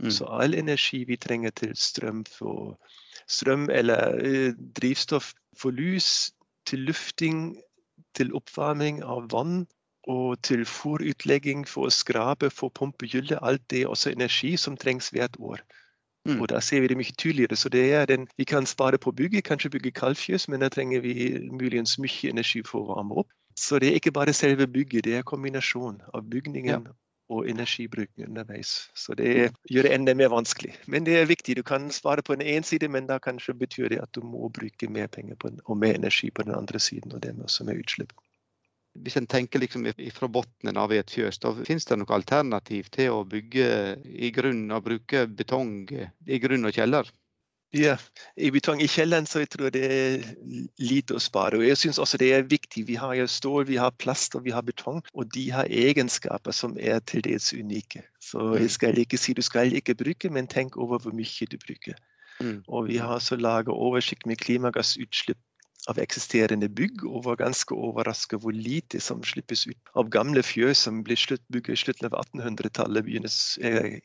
Mm. 0.00 0.10
Så 0.10 0.24
all 0.24 0.54
energi 0.54 1.04
vi 1.04 1.16
trenger 1.16 1.50
til 1.50 1.76
strøm, 1.76 2.24
for, 2.38 2.78
strøm 3.28 3.70
eller 3.70 4.18
eh, 4.20 4.52
drivstoff 4.76 5.32
for 5.56 5.70
lys, 5.70 6.32
til 6.66 6.78
lufting, 6.78 7.56
til 8.14 8.34
oppvarming 8.34 9.02
av 9.02 9.30
vann 9.32 9.66
og 10.10 10.42
til 10.42 10.64
fôrutlegging 10.66 11.66
for 11.68 11.86
å 11.86 11.94
skrape, 11.94 12.50
for 12.50 12.70
å 12.70 12.74
pumpe 12.74 13.06
gylle. 13.06 13.38
Alt 13.42 13.62
det 13.70 13.82
er 13.82 13.92
også 13.92 14.12
energi 14.12 14.56
som 14.56 14.76
trengs 14.76 15.12
hvert 15.14 15.36
år. 15.38 15.62
Mm. 16.28 16.40
Og 16.40 16.48
da 16.48 16.60
ser 16.60 16.80
vi 16.80 16.90
det 16.90 16.96
mye 16.98 17.14
tydeligere. 17.18 17.56
Så 17.56 17.68
det 17.68 17.84
er 17.94 18.06
den, 18.06 18.26
vi 18.38 18.44
kan 18.44 18.66
spare 18.66 18.98
på 18.98 19.12
bygget, 19.12 19.44
kanskje 19.44 19.70
bygge 19.70 19.94
kaldfjøs, 19.98 20.48
men 20.48 20.62
da 20.62 20.68
trenger 20.68 21.02
vi 21.02 21.14
muligens 21.50 21.98
mye 21.98 22.30
energi 22.30 22.62
for 22.66 22.82
å 22.82 22.96
varme 22.96 23.22
opp. 23.22 23.30
Så 23.58 23.78
det 23.78 23.90
er 23.90 24.00
ikke 24.00 24.14
bare 24.14 24.32
selve 24.32 24.66
bygget, 24.66 25.04
det 25.04 25.16
er 25.18 25.26
kombinasjon 25.28 26.00
av 26.14 26.22
bygningen 26.30 26.86
og 27.32 27.48
energibruken 27.48 28.28
underveis. 28.28 28.88
Så 28.94 29.14
det 29.18 29.52
gjør 29.70 29.86
det 29.86 29.92
enda 29.94 30.14
mer 30.14 30.32
vanskelig. 30.32 30.74
Men 30.86 31.04
det 31.04 31.16
er 31.18 31.28
viktig. 31.28 31.56
Du 31.56 31.62
kan 31.62 31.90
spare 31.90 32.22
på 32.22 32.34
den 32.36 32.46
ene 32.46 32.64
siden, 32.64 32.92
men 32.92 33.06
da 33.06 33.18
kanskje 33.18 33.54
betyr 33.54 33.88
det 33.88 34.00
at 34.02 34.14
du 34.14 34.22
må 34.26 34.48
bruke 34.48 34.88
mer 34.90 35.06
penger 35.06 35.34
på 35.34 35.48
den, 35.48 35.60
og 35.64 35.78
mer 35.78 35.94
energi 35.94 36.30
på 36.30 36.42
den 36.42 36.54
andre 36.54 36.80
siden, 36.80 37.12
og 37.12 37.22
dermed 37.22 37.44
også 37.44 37.64
med 37.64 37.80
utslipp. 37.80 38.12
Hvis 39.00 39.16
en 39.16 39.26
tenker 39.26 39.62
liksom 39.62 39.86
fra 40.12 40.28
bunnen 40.28 40.76
av 40.76 40.92
et 40.92 41.10
fjøs, 41.10 41.38
da 41.40 41.54
finnes 41.64 41.88
det 41.88 41.96
noe 41.96 42.12
alternativ 42.12 42.90
til 42.92 43.14
å 43.14 43.24
bygge 43.24 43.68
i 44.04 44.28
grunn 44.34 44.66
og 44.68 44.84
bruke 44.84 45.24
betong 45.26 45.86
i 45.88 46.40
grunn 46.42 46.68
og 46.68 46.76
kjeller? 46.76 47.08
Ja, 47.72 47.94
i 48.36 48.50
betong 48.52 48.82
i 48.84 48.88
kjelleren 48.90 49.24
så 49.24 49.40
jeg 49.40 49.48
tror 49.54 49.70
det 49.72 49.82
er 49.88 50.26
lite 50.76 51.16
å 51.16 51.22
spare. 51.22 51.56
Og 51.56 51.64
jeg 51.64 51.78
syns 51.80 52.00
også 52.02 52.18
det 52.20 52.28
er 52.36 52.44
viktig. 52.44 52.84
Vi 52.90 52.98
har 53.00 53.14
jo 53.16 53.24
stål, 53.24 53.64
vi 53.70 53.78
har 53.80 53.94
plast 53.96 54.36
og 54.36 54.44
vi 54.44 54.52
har 54.52 54.64
betong, 54.66 55.00
og 55.16 55.30
de 55.32 55.46
har 55.48 55.72
egenskaper 55.72 56.52
som 56.52 56.76
er 56.76 57.00
til 57.08 57.24
dels 57.24 57.48
unike. 57.56 58.04
Så 58.20 58.58
jeg 58.60 58.74
skal 58.76 59.00
ikke 59.00 59.16
si 59.16 59.32
du 59.32 59.40
skal 59.40 59.72
ikke 59.72 59.96
bruke, 59.96 60.28
men 60.28 60.50
tenk 60.52 60.76
over 60.76 61.00
hvor 61.00 61.16
mye 61.16 61.48
du 61.48 61.56
bruker. 61.64 61.96
Mm. 62.44 62.60
Og 62.68 62.90
vi 62.90 63.00
har 63.00 63.16
også 63.16 63.40
laget 63.40 63.72
oversikt 63.72 64.28
med 64.28 64.44
klimagassutslipp 64.44 65.40
av 65.90 65.98
eksisterende 65.98 66.68
bygg, 66.68 67.04
og 67.08 67.24
var 67.26 67.40
ganske 67.40 67.74
overrasket 67.74 68.42
hvor 68.42 68.54
lite 68.54 69.00
som 69.02 69.22
slippes 69.26 69.66
ut 69.66 69.92
av 69.98 70.10
gamle 70.14 70.42
fjøs 70.46 70.84
som 70.86 71.02
ble 71.06 71.16
bygget 71.52 71.74
i 71.74 71.80
slutten 71.80 72.08
av 72.10 72.18
1800-tallet, 72.20 73.08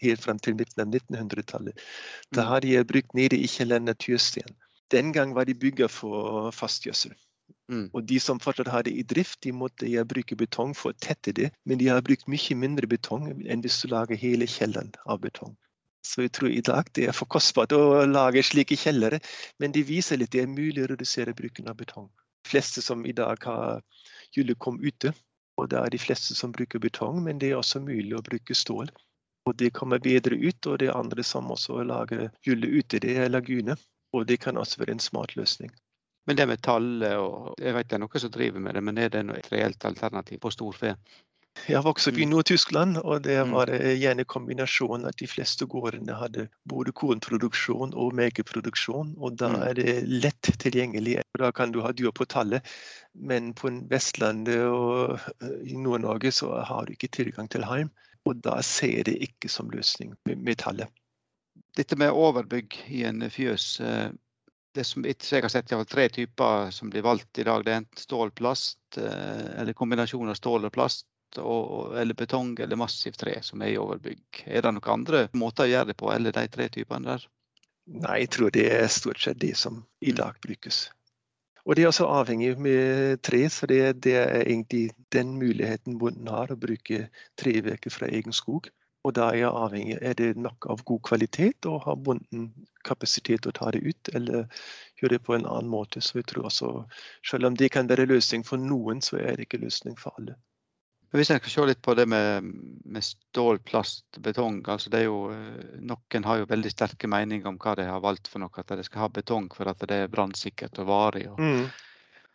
helt 0.01 0.23
frem 0.23 0.39
til 0.39 0.57
midten 0.57 0.81
av 0.81 0.87
1900-tallet. 0.87 1.77
Da 2.31 2.41
Mm. 2.41 2.47
har 2.47 2.59
de 2.61 2.83
brukt 2.83 3.13
nede 3.13 3.37
i 3.37 3.47
kjelleren 3.47 3.85
natursten. 3.85 4.55
Den 4.91 5.11
gang 5.13 5.35
var 5.35 5.45
de 5.45 5.53
bygget 5.53 5.91
for 5.91 6.51
fastgjødsel. 6.51 7.13
Mm. 7.69 7.89
Og 7.93 8.05
de 8.07 8.19
som 8.19 8.39
fortsatt 8.39 8.67
har 8.67 8.83
det 8.83 8.93
i 8.95 9.03
drift, 9.03 9.41
de 9.43 9.51
måtte 9.51 9.89
ja, 9.91 10.03
bruke 10.03 10.35
betong 10.35 10.73
for 10.73 10.93
å 10.93 10.99
tette 11.03 11.33
det, 11.33 11.51
men 11.65 11.77
de 11.77 11.87
har 11.91 12.01
brukt 12.01 12.27
mye 12.27 12.55
mindre 12.55 12.87
betong 12.87 13.27
enn 13.45 13.61
hvis 13.61 13.81
du 13.83 13.89
lager 13.91 14.15
hele 14.15 14.47
kjelleren 14.47 14.93
av 15.05 15.19
betong. 15.19 15.55
Så 16.05 16.25
jeg 16.25 16.33
tror 16.37 16.51
i 16.53 16.63
dag 16.63 16.89
det 16.95 17.07
er 17.09 17.15
for 17.15 17.29
kostbart 17.29 17.73
å 17.75 18.05
lage 18.07 18.43
slike 18.45 18.77
kjellere, 18.79 19.19
men 19.59 19.73
de 19.75 19.83
viser 19.87 20.19
litt 20.21 20.31
det 20.35 20.43
er 20.45 20.51
mulig 20.51 20.83
å 20.83 20.91
redusere 20.93 21.35
bruken 21.37 21.67
av 21.71 21.77
betong. 21.79 22.07
De 22.45 22.51
fleste 22.51 22.81
som 22.81 23.05
i 23.05 23.15
dag 23.15 23.43
har 23.43 23.81
julekom 24.35 24.79
ute, 24.83 25.13
og 25.57 25.69
det 25.71 25.79
er 25.81 25.91
de 25.91 25.99
fleste 25.99 26.35
som 26.37 26.53
bruker 26.53 26.79
betong, 26.79 27.23
men 27.25 27.41
det 27.41 27.51
er 27.51 27.59
også 27.59 27.81
mulig 27.83 28.13
å 28.15 28.23
bruke 28.23 28.55
stål. 28.55 28.91
Og 29.47 29.55
det 29.57 29.73
kommer 29.73 29.99
bedre 30.03 30.35
ut, 30.35 30.59
og 30.67 30.79
det 30.79 30.89
er 30.89 30.99
andre 30.99 31.23
som 31.23 31.51
også 31.51 31.81
lager 31.87 32.27
gylle 32.45 32.69
ute, 32.77 32.99
det 33.03 33.15
er 33.17 33.31
lagune. 33.31 33.77
Og 34.15 34.27
det 34.27 34.39
kan 34.43 34.57
også 34.57 34.81
være 34.81 34.95
en 34.95 35.03
smart 35.03 35.35
løsning. 35.35 35.71
Men 36.27 36.35
det 36.35 36.47
med 36.47 36.61
tallet 36.63 37.15
og 37.19 37.55
Jeg 37.59 37.73
vet 37.75 37.89
det 37.89 37.95
er 37.95 38.01
noen 38.03 38.21
som 38.23 38.31
driver 38.31 38.63
med 38.63 38.75
det, 38.75 38.83
men 38.83 38.97
er 38.99 39.09
det 39.09 39.23
et 39.37 39.51
reelt 39.51 39.85
alternativ 39.87 40.39
på 40.43 40.51
storfe? 40.51 40.95
Jeg 41.67 41.83
vokste 41.83 42.11
opp 42.11 42.17
i 42.17 42.25
Mm. 42.25 42.31
Nord-Tyskland, 42.31 42.97
og 43.03 43.23
det 43.23 43.37
Mm. 43.45 43.51
var 43.51 43.69
eh, 43.69 43.97
gjerne 43.99 44.23
kombinasjonen 44.25 45.07
at 45.07 45.17
de 45.17 45.27
fleste 45.27 45.65
gårdene 45.65 46.13
hadde 46.15 46.47
både 46.69 46.91
kornproduksjon 46.91 47.93
og 47.93 48.13
melkeproduksjon. 48.13 49.15
Og 49.17 49.35
da 49.37 49.49
Mm. 49.49 49.61
er 49.63 49.73
det 49.73 50.07
lett 50.07 50.41
tilgjengelig. 50.41 51.21
Da 51.37 51.51
kan 51.51 51.71
du 51.71 51.81
ha 51.81 51.91
dyr 51.91 52.11
på 52.11 52.25
tallet, 52.25 52.61
men 53.15 53.53
på 53.53 53.69
Vestlandet 53.89 54.63
og 54.63 55.19
eh, 55.41 55.71
i 55.71 55.75
Nord-Norge 55.75 56.31
så 56.31 56.63
har 56.63 56.85
du 56.85 56.93
ikke 56.93 57.11
tilgang 57.11 57.49
til 57.49 57.63
heim, 57.63 57.89
Og 58.25 58.41
da 58.41 58.61
ser 58.61 58.87
jeg 58.91 59.05
det 59.05 59.21
ikke 59.21 59.49
som 59.49 59.69
løsning 59.69 60.13
med, 60.25 60.57
tallet. 60.57 60.87
Dette 61.77 61.95
med 61.95 62.11
overbygg 62.11 62.75
i 62.89 63.03
en 63.03 63.21
fjøs. 63.21 63.79
eh, 63.79 64.09
Det 64.75 64.85
som 64.85 65.01
jeg 65.03 65.15
har 65.41 65.49
sett, 65.49 65.71
i 65.71 65.75
hvert 65.75 65.87
tre 65.87 66.07
typer 66.09 66.69
som 66.71 66.89
blir 66.89 67.01
valgt 67.01 67.39
i 67.39 67.43
dag. 67.43 67.63
Det 67.63 67.71
er 67.71 67.77
enten 67.77 67.97
stål, 67.97 68.31
plast, 68.31 68.77
eh, 68.97 69.59
eller 69.61 69.73
kombinasjon 69.73 70.29
av 70.29 70.35
stål 70.35 70.65
og 70.65 70.71
plast. 70.73 71.05
Og, 71.37 71.93
eller 71.99 72.15
betong 72.17 72.55
eller 72.63 72.79
massivt 72.79 73.19
tre 73.21 73.35
som 73.43 73.61
er 73.61 73.73
i 73.73 73.79
overbygg. 73.81 74.43
Er 74.47 74.63
det 74.63 74.73
noen 74.73 74.93
andre 74.93 75.25
måter 75.37 75.67
å 75.67 75.71
gjøre 75.71 75.91
det 75.91 75.97
på, 75.99 76.11
eller 76.13 76.35
de 76.35 76.45
tre 76.53 76.69
typene 76.73 77.11
der? 77.11 77.25
Nei, 77.87 78.21
jeg 78.23 78.31
tror 78.35 78.51
det 78.51 78.65
er 78.73 78.87
stort 78.91 79.21
sett 79.23 79.39
det 79.39 79.53
som 79.59 79.83
i 80.03 80.15
dag 80.15 80.39
brukes. 80.43 80.87
Og 81.67 81.75
det 81.75 81.83
er 81.83 81.89
også 81.91 82.07
avhengig 82.07 82.53
med 82.63 83.21
tre, 83.27 83.41
så 83.51 83.67
det, 83.67 83.79
det 84.03 84.15
er 84.15 84.41
egentlig 84.45 84.89
den 85.11 85.35
muligheten 85.39 85.97
bonden 85.99 86.29
har 86.31 86.51
å 86.51 86.59
bruke 86.59 87.09
trevirke 87.39 87.91
fra 87.91 88.07
egen 88.07 88.35
skog. 88.35 88.69
Og 89.07 89.13
da 89.15 89.29
er 89.35 89.47
avhengig 89.47 89.97
er 90.01 90.15
det 90.19 90.33
nok 90.39 90.67
av 90.71 90.83
god 90.87 91.03
kvalitet, 91.09 91.67
og 91.67 91.83
har 91.85 91.99
bonden 92.03 92.49
kapasitet 92.87 93.43
til 93.43 93.51
å 93.51 93.57
ta 93.59 93.71
det 93.75 93.83
ut, 93.83 94.11
eller 94.15 94.47
gjøre 94.99 95.15
det 95.15 95.23
på 95.27 95.35
en 95.35 95.47
annen 95.47 95.71
måte. 95.71 96.03
Så 96.03 96.19
jeg 96.21 96.27
tror 96.31 96.49
også, 96.49 96.71
selv 97.23 97.51
om 97.51 97.55
det 97.55 97.71
kan 97.75 97.87
være 97.91 98.07
løsning 98.07 98.43
for 98.47 98.59
noen, 98.59 99.03
så 99.03 99.19
er 99.19 99.35
det 99.35 99.47
ikke 99.47 99.63
løsning 99.63 99.95
for 99.99 100.15
alle. 100.19 100.35
Men 101.11 101.21
Hvis 101.21 101.29
jeg 101.31 101.39
skal 101.39 101.53
se 101.53 101.65
litt 101.69 101.81
på 101.81 101.93
det 101.95 102.03
med, 102.11 102.47
med 102.83 103.03
stål, 103.03 103.61
plast, 103.63 104.05
betong. 104.19 104.59
altså 104.67 104.91
det 104.91 104.99
er 105.01 105.05
jo, 105.07 105.31
eh, 105.31 105.77
Noen 105.79 106.25
har 106.27 106.41
jo 106.41 106.49
veldig 106.49 106.71
sterke 106.73 107.07
meninger 107.07 107.47
om 107.47 107.59
hva 107.63 107.75
de 107.79 107.85
har 107.87 108.03
valgt 108.03 108.27
for 108.27 108.43
noe. 108.43 108.51
At 108.59 108.75
de 108.75 108.83
skal 108.83 109.05
ha 109.05 109.11
betong 109.15 109.47
for 109.55 109.71
at 109.71 109.79
det 109.87 110.01
er 110.03 110.11
brannsikkert 110.11 110.79
og 110.83 110.89
varig. 110.91 111.27
og 111.31 111.39
Mm. 111.39 111.69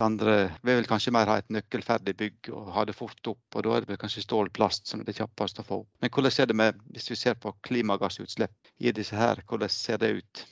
Andre 0.01 0.33
vil 0.65 0.79
vel 0.79 0.87
kanskje 0.89 1.13
mer 1.13 1.29
ha 1.29 1.37
et 1.37 1.51
nøkkelferdig 1.53 2.15
bygg 2.17 2.49
og 2.51 2.71
ha 2.73 2.83
det 2.85 2.95
fort 2.97 3.29
opp. 3.29 3.43
og 3.55 3.63
Da 3.63 3.75
er 3.77 3.85
det 3.85 3.99
kanskje 4.01 4.25
stål, 4.25 4.49
plast 4.49 4.87
som 4.87 4.99
er 4.99 5.05
det 5.05 5.15
kjappest 5.15 5.61
å 5.61 5.67
få 5.67 5.79
opp. 5.83 5.89
Men 6.01 6.09
hvordan 6.09 6.41
er 6.41 6.49
det 6.49 6.55
med, 6.55 6.81
hvis 6.91 7.11
vi 7.11 7.15
ser 7.15 7.35
på 7.35 7.53
klimagassutslipp 7.63 8.73
i 8.79 8.91
disse 8.91 9.15
her, 9.15 9.43
hvordan 9.47 9.69
ser 9.69 9.97
det 9.97 10.11
ut? 10.17 10.45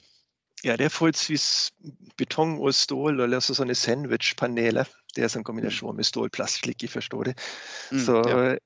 Ja, 0.64 0.76
det 0.78 0.86
er 0.86 0.94
forholdsvis 0.94 1.72
betong 2.22 2.60
og 2.62 2.76
stål, 2.78 3.20
eller 3.20 3.40
altså 3.40 3.56
sånne 3.58 3.74
sandwichpaneler. 3.76 4.86
Det 5.16 5.24
er 5.26 5.38
en 5.38 5.46
kombinasjon 5.48 5.96
med 5.96 6.08
stor 6.08 6.28
og 6.30 6.34
plast, 6.36 6.62
slik 6.64 6.84
jeg 6.86 6.94
forstår 6.94 7.32
det. 7.32 7.38
Mm, 7.92 8.02
så 8.06 8.18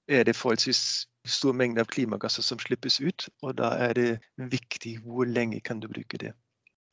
er 0.08 0.24
det 0.28 0.36
forholdsvis 0.38 0.82
stor 1.26 1.54
mengde 1.58 1.82
av 1.82 1.90
klimagasser 1.90 2.46
som 2.46 2.62
slippes 2.62 3.00
ut. 3.02 3.28
Og 3.42 3.58
da 3.58 3.74
er 3.88 3.94
det 3.98 4.10
viktig 4.52 5.00
hvor 5.06 5.26
lenge 5.30 5.62
kan 5.66 5.82
du 5.82 5.90
bruke 5.92 6.22
det. 6.22 6.34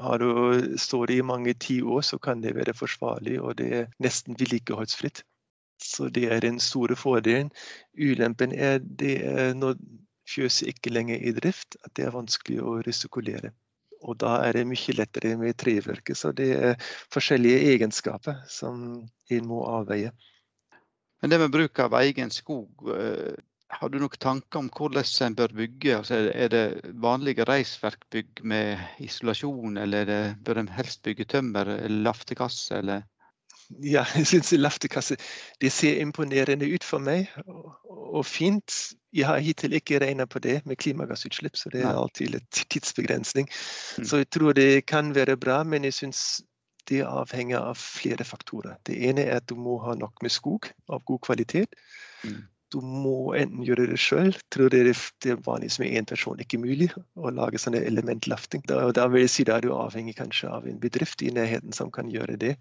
Har 0.03 0.19
du 0.19 0.79
står 0.79 1.07
det 1.07 1.17
i 1.21 1.27
mange 1.27 1.55
tiår, 1.55 2.01
så 2.01 2.19
kan 2.19 2.41
det 2.43 2.57
være 2.57 2.75
forsvarlig, 2.75 3.37
og 3.41 3.59
det 3.59 3.69
er 3.77 3.91
nesten 4.03 4.35
vedlikeholdsfritt. 4.39 5.23
Så 5.83 6.09
det 6.09 6.25
er 6.33 6.41
den 6.41 6.61
store 6.61 6.97
fordelen. 6.97 7.51
Ulempen 7.99 8.53
er 8.55 8.79
det 8.79 9.17
er 9.27 9.55
når 9.55 9.77
fjøset 10.31 10.69
ikke 10.69 10.91
lenger 10.91 11.17
er 11.17 11.29
i 11.29 11.33
drift, 11.33 11.77
at 11.85 11.95
det 11.97 12.07
er 12.07 12.15
vanskelig 12.15 12.63
å 12.63 12.79
resirkulere. 12.87 13.53
Og 14.03 14.19
da 14.23 14.39
er 14.47 14.59
det 14.59 14.67
mye 14.69 14.97
lettere 14.99 15.37
med 15.39 15.57
trevirke. 15.61 16.17
Så 16.19 16.33
det 16.37 16.51
er 16.57 16.93
forskjellige 17.13 17.73
egenskaper 17.75 18.43
som 18.51 19.03
en 19.31 19.49
må 19.49 19.63
avveie. 19.71 20.13
Men 21.23 21.31
det 21.31 21.39
med 21.39 21.55
bruk 21.55 21.79
av 21.79 21.95
egen 22.01 22.31
skog, 22.35 22.89
eh, 22.97 23.37
har 23.73 23.89
du 23.89 23.99
noen 24.03 24.21
tanker 24.21 24.59
om 24.59 24.69
hvordan 24.75 25.07
en 25.27 25.37
bør 25.39 25.55
bygge? 25.57 25.95
Altså, 25.97 26.19
er 26.35 26.49
det- 26.49 26.95
vanlige 26.95 27.47
reisverkbygg 27.49 28.43
med 28.45 28.79
isolasjon, 28.99 29.79
eller 29.79 30.03
er 30.03 30.05
det, 30.05 30.45
bør 30.45 30.59
en 30.59 30.69
helst 30.69 31.03
bygge 31.03 31.25
tømmer 31.25 31.67
eller 31.79 32.03
laftekasse? 32.11 32.79
Eller? 32.79 33.03
Ja, 33.81 34.05
jeg 34.19 34.29
syns 34.29 34.53
laftekasse 34.57 35.17
det 35.63 35.73
ser 35.73 36.01
imponerende 36.03 36.69
ut 36.69 36.85
for 36.85 37.03
meg, 37.03 37.31
og, 37.47 37.73
og 37.89 38.27
fint. 38.27 38.95
Jeg 39.13 39.29
har 39.29 39.43
hittil 39.45 39.77
ikke 39.77 40.01
regna 40.01 40.27
på 40.27 40.41
det 40.43 40.63
med 40.67 40.81
klimagassutslipp, 40.81 41.57
så 41.57 41.73
det 41.73 41.83
er 41.85 41.93
alltid 41.93 42.33
litt 42.37 42.63
tidsbegrensning. 42.73 43.49
Mm. 43.99 44.07
Så 44.09 44.23
jeg 44.23 44.31
tror 44.33 44.57
det 44.57 44.87
kan 44.89 45.13
være 45.15 45.37
bra, 45.37 45.63
men 45.65 45.85
jeg 45.85 45.99
syns 46.01 46.41
det 46.91 47.03
avhenger 47.07 47.61
av 47.61 47.79
flere 47.79 48.25
faktorer. 48.27 48.79
Det 48.89 48.97
ene 49.09 49.27
er 49.29 49.39
at 49.39 49.51
du 49.51 49.55
må 49.59 49.79
ha 49.85 49.95
nok 49.95 50.25
med 50.25 50.33
skog 50.35 50.71
av 50.91 51.05
god 51.07 51.21
kvalitet. 51.29 51.77
Mm. 52.25 52.41
Du 52.73 52.81
må 52.81 53.35
enten 53.37 53.67
gjøre 53.67 53.87
det 53.91 53.99
sjøl. 54.01 54.33
Tror 54.55 54.73
det 54.73 54.81
er 54.81 54.89
det 55.23 55.35
er 55.35 55.43
vanligvis 55.45 55.79
med 55.83 55.93
én 55.93 56.09
person 56.09 56.41
ikke 56.41 56.61
mulig 56.63 56.89
å 56.97 57.31
lage 57.31 57.61
sånne 57.61 57.83
elementlafting. 57.85 58.65
Da, 58.69 58.87
da 58.97 59.07
vil 59.13 59.27
jeg 59.27 59.35
si 59.35 59.47
da 59.49 59.59
er 59.59 59.67
du 59.67 59.75
avhengig 59.77 60.17
kanskje 60.19 60.49
av 60.51 60.67
en 60.67 60.81
bedrift 60.81 61.23
i 61.23 61.31
nærheten 61.35 61.77
som 61.77 61.93
kan 61.93 62.11
gjøre 62.11 62.39
det. 62.41 62.57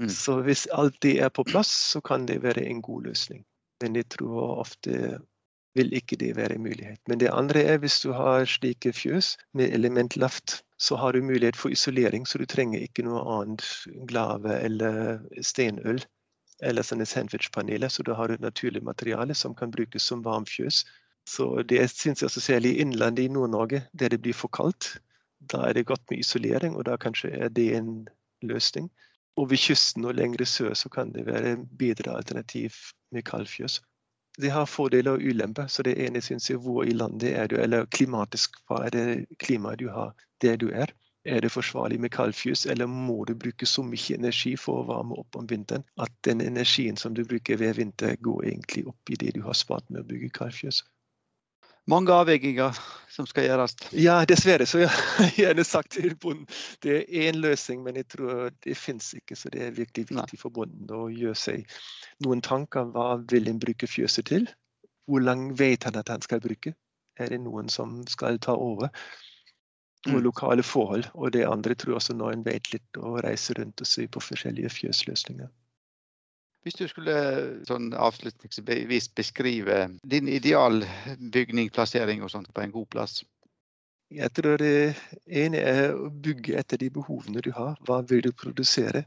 Mm. 0.00 0.08
Så 0.08 0.40
hvis 0.46 0.66
alt 0.72 0.96
det 1.02 1.18
er 1.20 1.28
på 1.28 1.44
plass, 1.44 1.70
så 1.92 2.00
kan 2.00 2.26
det 2.26 2.42
være 2.42 2.64
en 2.66 2.82
god 2.82 3.02
løsning. 3.10 3.44
Men 3.82 3.96
jeg 3.96 4.08
tror 4.14 4.60
ofte 4.62 5.18
vil 5.74 5.92
ikke 5.96 6.16
det 6.20 6.36
være 6.36 6.54
en 6.54 6.62
mulighet. 6.62 7.00
Men 7.08 7.20
det 7.20 7.32
andre 7.32 7.62
er 7.62 7.78
hvis 7.78 8.00
du 8.00 8.12
har 8.12 8.44
slike 8.44 8.92
fjøs 8.92 9.36
med 9.54 9.72
elementlaft, 9.72 10.62
så 10.78 10.96
har 10.96 11.12
du 11.12 11.22
mulighet 11.22 11.56
for 11.56 11.68
isolering, 11.68 12.26
så 12.26 12.38
du 12.38 12.46
trenger 12.46 12.82
ikke 12.82 13.04
noe 13.06 13.22
annet 13.38 13.64
glave 14.10 14.58
eller 14.60 15.22
stenøl 15.40 16.02
eller 16.62 16.86
sånne 16.86 17.06
sandwichpaneler, 17.06 17.88
så 17.88 18.04
da 18.06 18.14
har 18.14 18.28
du 18.28 18.34
et 18.34 18.44
naturlig 18.44 18.82
materiale 18.84 19.34
som 19.34 19.54
kan 19.54 19.70
brukes 19.70 20.02
som 20.02 20.22
varmfjøs. 20.22 20.84
Så 21.26 21.62
det 21.62 21.82
syns 21.90 22.22
jeg 22.22 22.30
særlig 22.30 22.74
i 22.74 22.82
innlandet 22.82 23.24
i 23.24 23.32
Nord-Norge, 23.32 23.82
der 23.98 24.08
det 24.08 24.20
blir 24.22 24.34
for 24.34 24.50
kaldt. 24.54 24.96
Da 25.50 25.64
er 25.68 25.74
det 25.74 25.86
godt 25.86 26.02
med 26.10 26.22
isolering, 26.22 26.76
og 26.76 26.86
da 26.86 26.96
kanskje 26.96 27.30
er 27.30 27.48
det 27.48 27.72
en 27.76 28.08
løsning. 28.42 28.90
Og 29.36 29.50
ved 29.50 29.58
kysten 29.58 30.04
og 30.04 30.14
lengre 30.14 30.46
sør 30.46 30.74
så 30.76 30.90
kan 30.92 31.12
det 31.14 31.26
være 31.26 31.56
bedre 31.78 32.16
alternativ 32.16 32.70
med 33.12 33.24
kaldfjøs. 33.24 33.80
Det 34.40 34.50
har 34.50 34.64
fordeler 34.64 35.10
og 35.16 35.24
ulemper. 35.24 35.66
Så 35.66 35.82
det 35.82 35.96
ene 36.06 36.20
syns 36.20 36.50
jeg 36.50 36.60
hvor 36.64 36.84
i 36.84 36.96
landet 36.96 37.32
er 37.36 37.46
du, 37.46 37.56
eller 37.56 37.84
klimatisk, 37.84 38.56
hva 38.68 38.84
er 38.86 38.90
det 38.90 39.38
klimaet 39.38 39.80
du 39.80 39.88
har 39.88 40.14
der 40.42 40.56
du 40.56 40.68
er? 40.68 40.92
Er 41.24 41.40
det 41.40 41.52
forsvarlig 41.52 42.00
med 42.00 42.10
kaldfjøs, 42.10 42.66
eller 42.66 42.86
må 42.86 43.24
du 43.24 43.34
bruke 43.38 43.66
så 43.66 43.82
mye 43.86 44.16
energi 44.16 44.56
for 44.58 44.80
å 44.80 44.86
varme 44.88 45.14
opp 45.14 45.36
om 45.38 45.46
vinteren 45.46 45.84
at 46.02 46.10
den 46.26 46.40
energien 46.42 46.96
som 46.96 47.14
du 47.14 47.22
bruker 47.24 47.60
ved 47.60 47.76
vinter, 47.78 48.16
går 48.16 48.44
egentlig 48.48 48.86
opp 48.90 49.10
i 49.10 49.18
det 49.20 49.36
du 49.36 49.42
har 49.46 49.54
spart 49.54 49.86
med 49.90 50.02
å 50.02 50.08
bygge 50.08 50.32
kaldfjøs? 50.40 50.82
Mange 51.90 52.14
avveininger 52.14 52.76
som 53.10 53.26
skal 53.26 53.48
gjøres. 53.48 53.74
Ja, 53.98 54.20
dessverre. 54.28 54.66
Så 54.66 54.84
jeg 54.84 54.90
har 55.18 55.32
gjerne 55.36 55.64
sagt 55.66 55.96
til 55.96 56.14
bonden 56.22 56.46
det 56.84 56.94
er 57.00 57.30
én 57.30 57.40
løsning, 57.42 57.82
men 57.82 57.98
jeg 57.98 58.08
tror 58.14 58.52
det 58.64 58.76
fins 58.78 59.12
ikke. 59.18 59.36
Så 59.36 59.50
det 59.50 59.64
er 59.66 59.74
virkelig 59.76 60.06
viktig 60.12 60.38
for 60.40 60.54
bonden 60.54 60.90
å 60.94 61.08
gjøre 61.10 61.38
seg 61.38 61.66
noen 62.24 62.42
tanker. 62.44 62.86
Hva 62.94 63.16
vil 63.32 63.50
en 63.50 63.60
bruke 63.62 63.90
fjøset 63.90 64.30
til? 64.30 64.46
Hvor 65.10 65.24
lang 65.24 65.50
vet 65.58 65.84
han 65.84 65.98
at 65.98 66.08
han 66.12 66.22
skal 66.22 66.40
bruke? 66.44 66.74
Er 67.18 67.34
det 67.34 67.42
noen 67.42 67.68
som 67.68 68.00
skal 68.08 68.38
ta 68.38 68.54
over? 68.54 68.92
Og 70.06 70.16
Mm. 70.18 70.22
lokale 70.22 70.62
forhold. 70.62 71.04
Og 71.14 71.32
det 71.32 71.44
andre 71.46 71.74
tror 71.74 71.92
jeg 71.92 71.94
også 72.00 72.14
når 72.18 72.32
en 72.32 72.44
vet 72.44 72.72
litt 72.72 72.96
og 72.98 73.20
reiser 73.22 73.54
rundt 73.60 73.80
og 73.80 73.86
ser 73.86 74.08
på 74.10 74.20
forskjellige 74.20 74.70
fjøsløsninger. 74.70 75.46
Hvis 76.62 76.76
du 76.78 76.84
skulle 76.86 77.14
sånn 77.66 77.90
avslutningsvis 77.98 79.08
beskrive 79.18 79.78
din 80.06 80.28
ideal 80.30 80.84
bygningplassering 81.18 82.22
og 82.22 82.30
sånt 82.30 82.52
på 82.54 82.62
en 82.62 82.74
god 82.74 82.86
plass. 82.94 83.22
Jeg 84.12 84.30
tror 84.36 84.60
det 84.60 84.94
ene 85.26 85.58
er 85.58 85.96
å 85.96 86.10
bygge 86.22 86.54
etter 86.60 86.78
de 86.78 86.90
behovene 86.92 87.42
du 87.42 87.50
har. 87.56 87.74
Hva 87.88 88.02
vil 88.06 88.22
du 88.22 88.30
produsere? 88.32 89.06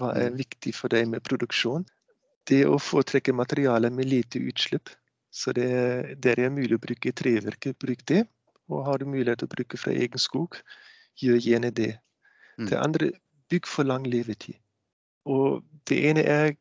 Hva 0.00 0.14
er 0.16 0.30
Mm. 0.30 0.38
viktig 0.38 0.74
for 0.74 0.88
deg 0.88 1.08
med 1.08 1.22
produksjon? 1.22 1.84
Det 2.46 2.64
å 2.66 2.78
foretrekke 2.78 3.32
materialer 3.32 3.90
med 3.90 4.06
lite 4.06 4.38
utslipp. 4.38 4.88
Så 5.30 5.52
det, 5.52 6.20
der 6.20 6.38
er 6.38 6.50
mulig 6.50 6.76
å 6.78 6.86
bruke 6.86 7.12
trevirke, 7.12 7.74
bruk 7.74 8.06
det. 8.06 8.26
Og 8.68 8.84
har 8.86 8.98
du 8.98 9.04
mulighet 9.04 9.38
til 9.38 9.48
å 9.48 9.54
bruke 9.56 9.76
fra 9.76 9.92
egen 9.92 10.18
skog, 10.18 10.56
gjør 11.20 11.40
gjerne 11.40 11.70
det. 11.70 11.98
Mm. 12.58 12.68
Det 12.68 12.78
andre, 12.78 13.10
bygg 13.50 13.66
for 13.66 13.82
lang 13.84 14.06
levetid. 14.06 14.54
Og 15.26 15.64
det 15.88 16.04
ene 16.04 16.22
er 16.22 16.54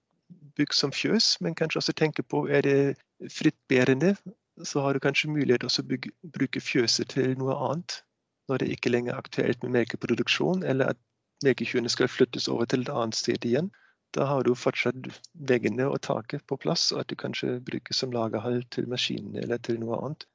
bygg 0.57 0.74
som 0.74 0.91
fjøs, 0.93 1.36
men 1.41 1.55
kanskje 1.55 1.81
også 1.81 1.95
tenke 1.98 2.24
på 2.24 2.45
er 2.48 2.65
det 2.65 3.31
frittbærende 3.31 4.15
så 4.62 4.81
har 4.81 4.93
du 4.93 5.00
kanskje 5.00 5.31
mulighet 5.31 5.63
til 5.65 5.83
å 5.83 6.31
bruke 6.38 6.62
fjøset 6.62 7.10
til 7.13 7.38
noe 7.39 7.55
annet. 7.67 8.01
Når 8.50 8.62
det 8.62 8.74
ikke 8.75 8.91
lenger 8.91 9.13
er 9.13 9.22
aktuelt 9.24 9.63
med 9.63 9.74
melkeproduksjon, 9.77 10.63
eller 10.67 10.93
at 10.93 11.00
melkekyrne 11.45 11.89
skal 11.89 12.12
flyttes 12.12 12.50
over 12.51 12.67
til 12.69 12.83
et 12.83 12.91
annet 12.91 13.17
sted 13.17 13.45
igjen. 13.48 13.72
Da 14.13 14.27
har 14.29 14.43
du 14.43 14.53
fortsatt 14.53 15.07
veggene 15.33 15.88
og 15.89 16.01
taket 16.05 16.45
på 16.48 16.57
plass, 16.60 16.91
og 16.91 17.01
at 17.01 17.10
du 17.10 17.15
kanskje 17.17 17.57
bruker 17.65 17.98
som 17.98 18.13
lagerhall 18.13 18.62
til 18.75 18.89
maskinene 18.91 19.41
eller 19.41 19.63
til 19.63 19.79
noe 19.81 19.98
annet. 20.03 20.27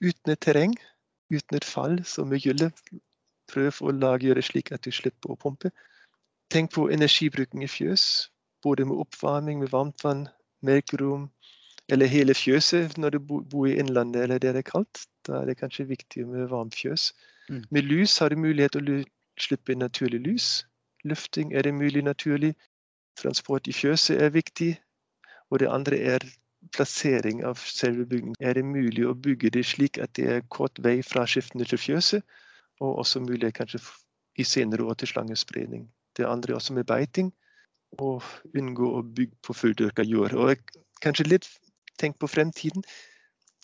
Uten 0.00 0.32
et 0.32 0.42
terreng, 0.42 0.74
uten 1.30 1.60
et 1.60 1.68
fall, 1.68 2.00
så 2.04 2.24
med 2.24 2.42
gylle, 2.42 2.72
prøv 3.52 3.78
å 3.84 3.94
lage, 3.94 4.34
det 4.34 4.46
slik 4.46 4.72
at 4.74 4.82
du 4.86 4.90
slipper 4.94 5.34
å 5.34 5.38
pumpe. 5.38 5.70
Tenk 6.50 6.72
på 6.74 6.88
energibruken 6.90 7.62
i 7.62 7.70
fjøs, 7.70 8.30
både 8.62 8.84
med 8.84 8.96
oppvarming, 9.02 9.60
med 9.60 9.72
varmtvann, 9.72 10.28
melkerom, 10.62 11.30
eller 11.90 12.06
hele 12.06 12.34
fjøset 12.34 12.98
når 12.98 13.16
du 13.16 13.18
bor 13.20 13.66
i 13.66 13.76
innlandet 13.80 14.22
eller 14.22 14.38
der 14.38 14.52
det 14.54 14.64
er 14.64 14.70
kaldt. 14.70 15.06
Da 15.26 15.40
er 15.40 15.48
det 15.50 15.58
kanskje 15.58 15.88
viktig 15.88 16.26
med 16.26 16.48
varmt 16.52 16.74
fjøs. 16.74 17.12
Mm. 17.48 17.64
Med 17.70 17.82
lys 17.82 18.18
har 18.18 18.28
du 18.28 18.36
mulighet 18.36 18.76
til 18.76 18.92
å 18.92 18.98
slippe 19.40 19.74
naturlig 19.74 20.20
lys. 20.26 20.50
Lufting 21.04 21.54
er 21.54 21.66
det 21.66 21.74
mulig 21.74 22.04
naturlig. 22.04 22.54
Transport 23.18 23.66
i 23.68 23.74
fjøset 23.74 24.22
er 24.22 24.30
viktig. 24.30 24.76
Og 25.50 25.58
det 25.60 25.68
andre 25.68 25.98
er 25.98 26.26
plassering 26.76 27.42
av 27.44 27.58
selve 27.58 28.06
bygningen. 28.06 28.38
Er 28.40 28.54
det 28.54 28.64
mulig 28.64 29.06
å 29.08 29.16
bygge 29.16 29.50
det 29.50 29.64
slik 29.66 29.98
at 29.98 30.12
det 30.14 30.28
er 30.30 30.46
kort 30.48 30.78
vei 30.84 31.00
fra 31.02 31.26
skiftene 31.26 31.66
til 31.66 31.80
fjøset, 31.80 32.22
og 32.80 33.00
også 33.02 33.20
mulig 33.24 33.52
kanskje 33.56 33.80
i 34.38 34.44
senere 34.44 34.84
år 34.84 35.00
til 35.00 35.10
slangespredning. 35.10 35.88
Det 36.16 36.28
andre 36.28 36.52
er 36.52 36.60
også 36.60 36.76
med 36.76 36.86
beiting, 36.86 37.32
og 37.98 38.22
unngå 38.56 38.90
å 38.98 39.02
bygge 39.02 39.36
på 39.46 39.56
fulldyrka 39.56 40.04
jord. 40.06 40.36
Og 40.38 40.60
kanskje 41.02 41.28
litt 41.28 41.48
tenk 42.00 42.18
på 42.20 42.30
fremtiden. 42.30 42.84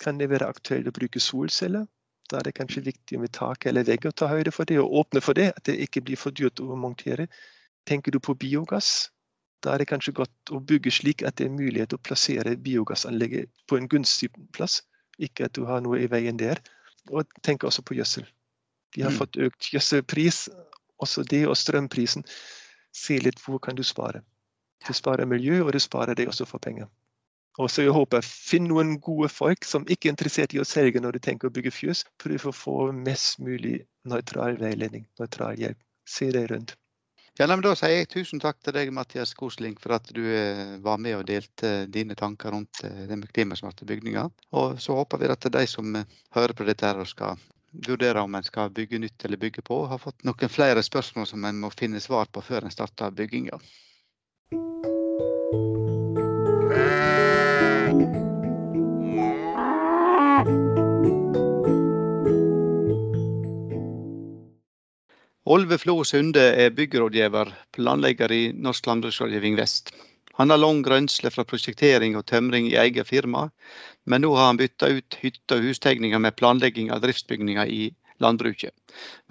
Kan 0.02 0.18
det 0.18 0.28
være 0.32 0.48
aktuelt 0.50 0.88
å 0.90 0.94
bruke 0.94 1.22
solceller? 1.22 1.86
Da 2.30 2.40
er 2.40 2.48
det 2.48 2.56
kanskje 2.58 2.82
viktig 2.88 3.20
med 3.22 3.32
tak 3.36 3.68
eller 3.70 3.86
vegg 3.86 4.08
å 4.08 4.12
ta 4.12 4.28
høyde 4.28 4.52
for 4.52 4.68
det, 4.68 4.80
og 4.82 4.92
åpne 5.02 5.22
for 5.22 5.38
det, 5.38 5.52
at 5.54 5.64
det 5.68 5.78
ikke 5.84 6.02
blir 6.08 6.18
for 6.18 6.34
dyrt 6.34 6.60
å 6.60 6.76
montere. 6.76 7.28
Tenker 7.86 8.12
du 8.12 8.18
på 8.18 8.34
biogass? 8.34 9.10
Da 9.62 9.74
er 9.74 9.82
det 9.82 9.88
kanskje 9.90 10.16
godt 10.18 10.52
å 10.52 10.60
bygge 10.60 10.92
slik 10.92 11.22
at 11.26 11.38
det 11.38 11.46
er 11.46 11.54
mulighet 11.54 11.94
å 11.94 12.02
plassere 12.02 12.56
biogassanlegget 12.60 13.48
på 13.70 13.78
en 13.78 13.88
gunstig 13.88 14.32
plass, 14.52 14.82
ikke 15.22 15.46
at 15.46 15.54
du 15.56 15.64
har 15.70 15.80
noe 15.84 16.02
i 16.02 16.10
veien 16.10 16.36
der. 16.36 16.60
Og 17.14 17.30
tenk 17.46 17.64
også 17.64 17.86
på 17.86 17.96
gjødsel. 17.96 18.26
Vi 18.96 19.04
har 19.06 19.14
mm. 19.14 19.18
fått 19.20 19.38
økt 19.46 19.70
gjødselpris, 19.72 20.46
også 21.02 21.24
det 21.30 21.44
og 21.46 21.56
strømprisen. 21.58 22.26
Se 22.96 23.18
litt 23.20 23.42
hvor 23.44 23.60
kan 23.62 23.76
du 23.76 23.84
spare. 23.84 24.22
Du 24.86 24.92
sparer 24.96 25.28
miljø, 25.28 25.62
og 25.64 25.72
du 25.76 25.80
sparer 25.82 26.16
deg 26.16 26.30
også 26.32 26.46
for 26.48 26.62
penger. 26.62 26.88
Og 27.56 27.70
så 27.72 27.86
jeg 27.86 27.94
håper 27.96 28.24
Finn 28.24 28.66
noen 28.68 28.96
gode 29.00 29.30
folk 29.32 29.64
som 29.64 29.86
ikke 29.88 30.10
er 30.10 30.14
interessert 30.14 30.52
i 30.52 30.60
å 30.60 30.66
selge 30.68 31.00
når 31.00 31.16
du 31.16 31.24
tenker 31.24 31.48
å 31.48 31.54
bygge 31.56 31.72
fjøs. 31.72 32.04
Prøv 32.20 32.50
å 32.50 32.56
få 32.56 32.76
mest 32.92 33.40
mulig 33.40 33.78
nøytral 34.08 34.58
veiledning, 34.60 35.06
nøytral 35.20 35.56
hjelp. 35.60 35.80
Se 36.06 36.28
deg 36.34 36.50
rundt. 36.52 36.76
Ja, 37.36 37.46
men 37.48 37.60
Da 37.64 37.74
sier 37.76 37.98
jeg 37.98 38.08
tusen 38.08 38.40
takk 38.40 38.62
til 38.64 38.72
deg, 38.76 38.92
Mathias 38.96 39.34
Kosling, 39.36 39.74
for 39.80 39.96
at 39.96 40.08
du 40.16 40.22
eh, 40.24 40.78
var 40.84 41.00
med 41.00 41.18
og 41.18 41.26
delte 41.28 41.84
dine 41.92 42.16
tanker 42.16 42.54
rundt 42.54 42.80
eh, 42.84 43.02
det 43.10 43.18
med 43.20 43.32
klimasmarte 43.36 43.88
bygninger. 43.88 44.30
Og 44.56 44.80
så 44.80 44.96
håper 44.96 45.20
vi 45.20 45.28
at 45.34 45.48
de 45.52 45.64
som 45.68 45.98
eh, 46.00 46.06
hører 46.36 46.56
på 46.56 46.64
dette 46.64 46.88
her 46.88 47.02
skal 47.08 47.36
vurdere 47.70 48.20
om 48.20 48.34
en 48.34 48.46
skal 48.46 48.70
bygge 48.70 48.98
nytt 48.98 49.24
eller 49.24 49.40
bygge 49.40 49.62
på, 49.62 49.84
har 49.86 49.98
fått 49.98 50.24
noen 50.24 50.52
flere 50.52 50.82
spørsmål 50.82 51.26
som 51.26 51.44
en 51.44 51.60
må 51.64 51.70
finne 51.74 52.00
svar 52.00 52.30
på 52.32 52.44
før 52.44 52.66
en 52.66 52.74
starter 52.74 53.10
bygginga. 53.10 53.60
Olve 65.46 65.76
Flo 65.78 66.00
Sunde 66.02 66.42
er 66.58 66.72
byggerådgiver, 66.74 67.52
planlegger 67.76 68.32
i 68.34 68.40
Norsk 68.50 68.88
landbruksrådgivning 68.90 69.54
vest. 69.54 69.92
Han 70.36 70.52
har 70.52 70.60
lang 70.60 70.82
rønsle 70.84 71.30
fra 71.32 71.44
prosjektering 71.48 72.16
og 72.18 72.26
tømring 72.28 72.68
i 72.68 72.76
eget 72.76 73.08
firma, 73.08 73.46
men 74.04 74.24
nå 74.24 74.34
har 74.36 74.50
han 74.50 74.60
bytta 74.60 74.90
ut 74.92 75.16
hytte- 75.22 75.56
og 75.56 75.64
hustegninger 75.64 76.20
med 76.20 76.36
planlegging 76.36 76.90
av 76.92 77.00
driftsbygninger 77.04 77.72
i 77.72 77.88
landbruket. 78.20 78.74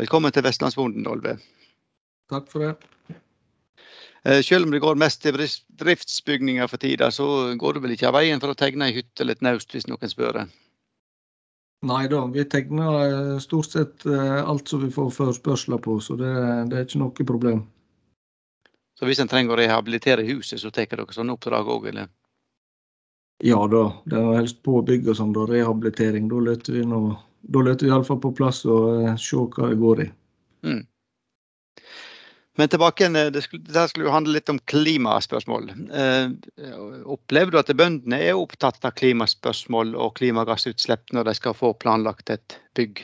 Velkommen 0.01 0.33
til 0.33 0.45
Vestlandsbonden, 0.45 1.05
Olve. 1.07 1.37
Takk 2.33 2.49
for 2.49 2.65
det. 2.65 2.73
Eh, 4.25 4.41
selv 4.41 4.65
om 4.65 4.71
det 4.73 4.81
går 4.81 4.97
mest 4.97 5.21
til 5.21 5.37
driftsbygninger 5.37 6.67
for 6.67 6.81
tida, 6.81 7.11
så 7.13 7.53
går 7.57 7.73
du 7.73 7.83
vel 7.83 7.93
ikke 7.93 8.09
av 8.09 8.17
veien 8.17 8.41
for 8.41 8.53
å 8.53 8.57
tegne 8.57 8.89
ei 8.89 8.95
hytte 8.97 9.21
eller 9.21 9.37
et 9.37 9.45
naust, 9.45 9.69
hvis 9.73 9.85
noen 9.85 10.09
spør? 10.09 10.47
Nei 11.85 12.07
da, 12.09 12.23
vi 12.33 12.47
tegner 12.49 12.97
eh, 13.03 13.31
stort 13.43 13.69
sett 13.69 14.05
eh, 14.09 14.41
alt 14.41 14.71
som 14.71 14.81
vi 14.81 14.89
får 14.93 15.13
forespørsler 15.13 15.77
på, 15.85 15.99
så 16.01 16.17
det, 16.17 16.33
det, 16.71 16.79
er 16.79 16.87
ikke 16.87 17.03
noe 17.03 17.27
problem. 17.29 17.61
Så 18.95 19.07
hvis 19.07 19.19
en 19.19 19.29
trenger 19.31 19.55
å 19.55 19.59
rehabilitere 19.59 20.23
huset, 20.29 20.61
så 20.61 20.71
tar 20.71 20.87
dere 20.91 21.11
sånne 21.11 21.35
oppdrag 21.35 21.67
òg, 21.67 21.89
eller? 21.91 22.11
Ja 23.43 23.59
da, 23.67 23.89
det 24.07 24.15
er 24.15 24.37
helst 24.37 24.61
på 24.63 24.79
bygg 24.87 25.09
og 25.11 25.17
sånn, 25.19 25.33
da, 25.35 25.43
rehabilitering. 25.49 26.29
Da 26.31 26.39
løter 26.39 26.77
vi, 26.77 26.85
nå 26.87 27.01
da 27.45 27.61
løter 27.61 27.85
vi 27.85 27.91
iallfall 27.91 28.21
på 28.23 28.33
plass 28.37 28.63
og 28.65 28.85
uh, 29.03 29.15
se 29.21 29.37
hva 29.37 29.69
det 29.69 29.79
går 29.81 30.05
i. 30.05 30.09
Mm. 30.65 30.83
Men 32.55 32.71
tilbake 32.71 33.03
igjen, 33.03 33.17
eh, 33.19 33.31
det 33.35 33.41
skulle, 33.43 33.65
det 33.67 33.81
skulle 33.91 34.13
handle 34.13 34.37
litt 34.37 34.49
om 34.49 34.61
klimaspørsmål. 34.71 35.65
Eh, 35.91 36.29
opplever 37.03 37.51
du 37.51 37.57
at 37.59 37.73
bøndene 37.75 38.21
er 38.23 38.39
opptatt 38.39 38.79
av 38.87 38.95
klimaspørsmål 38.95 39.91
og 39.99 40.15
klimagassutslipp 40.21 41.11
når 41.11 41.27
de 41.27 41.35
skal 41.35 41.57
få 41.57 41.73
planlagt 41.83 42.31
et 42.31 42.55
bygg? 42.79 43.03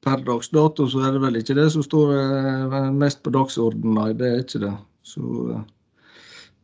Per 0.00 0.22
dags 0.24 0.48
dato 0.48 0.86
så 0.88 1.02
er 1.04 1.16
det 1.16 1.22
vel 1.24 1.40
ikke 1.40 1.56
det 1.58 1.66
som 1.74 1.84
står 1.84 2.12
eh, 2.16 2.86
mest 2.96 3.20
på 3.24 3.32
dagsordenen, 3.34 3.98
nei. 3.98 4.12
Det 4.16 4.28
er 4.28 4.44
ikke 4.44 4.62
det. 4.62 4.76
Så 5.04 5.24
eh, 5.54 5.66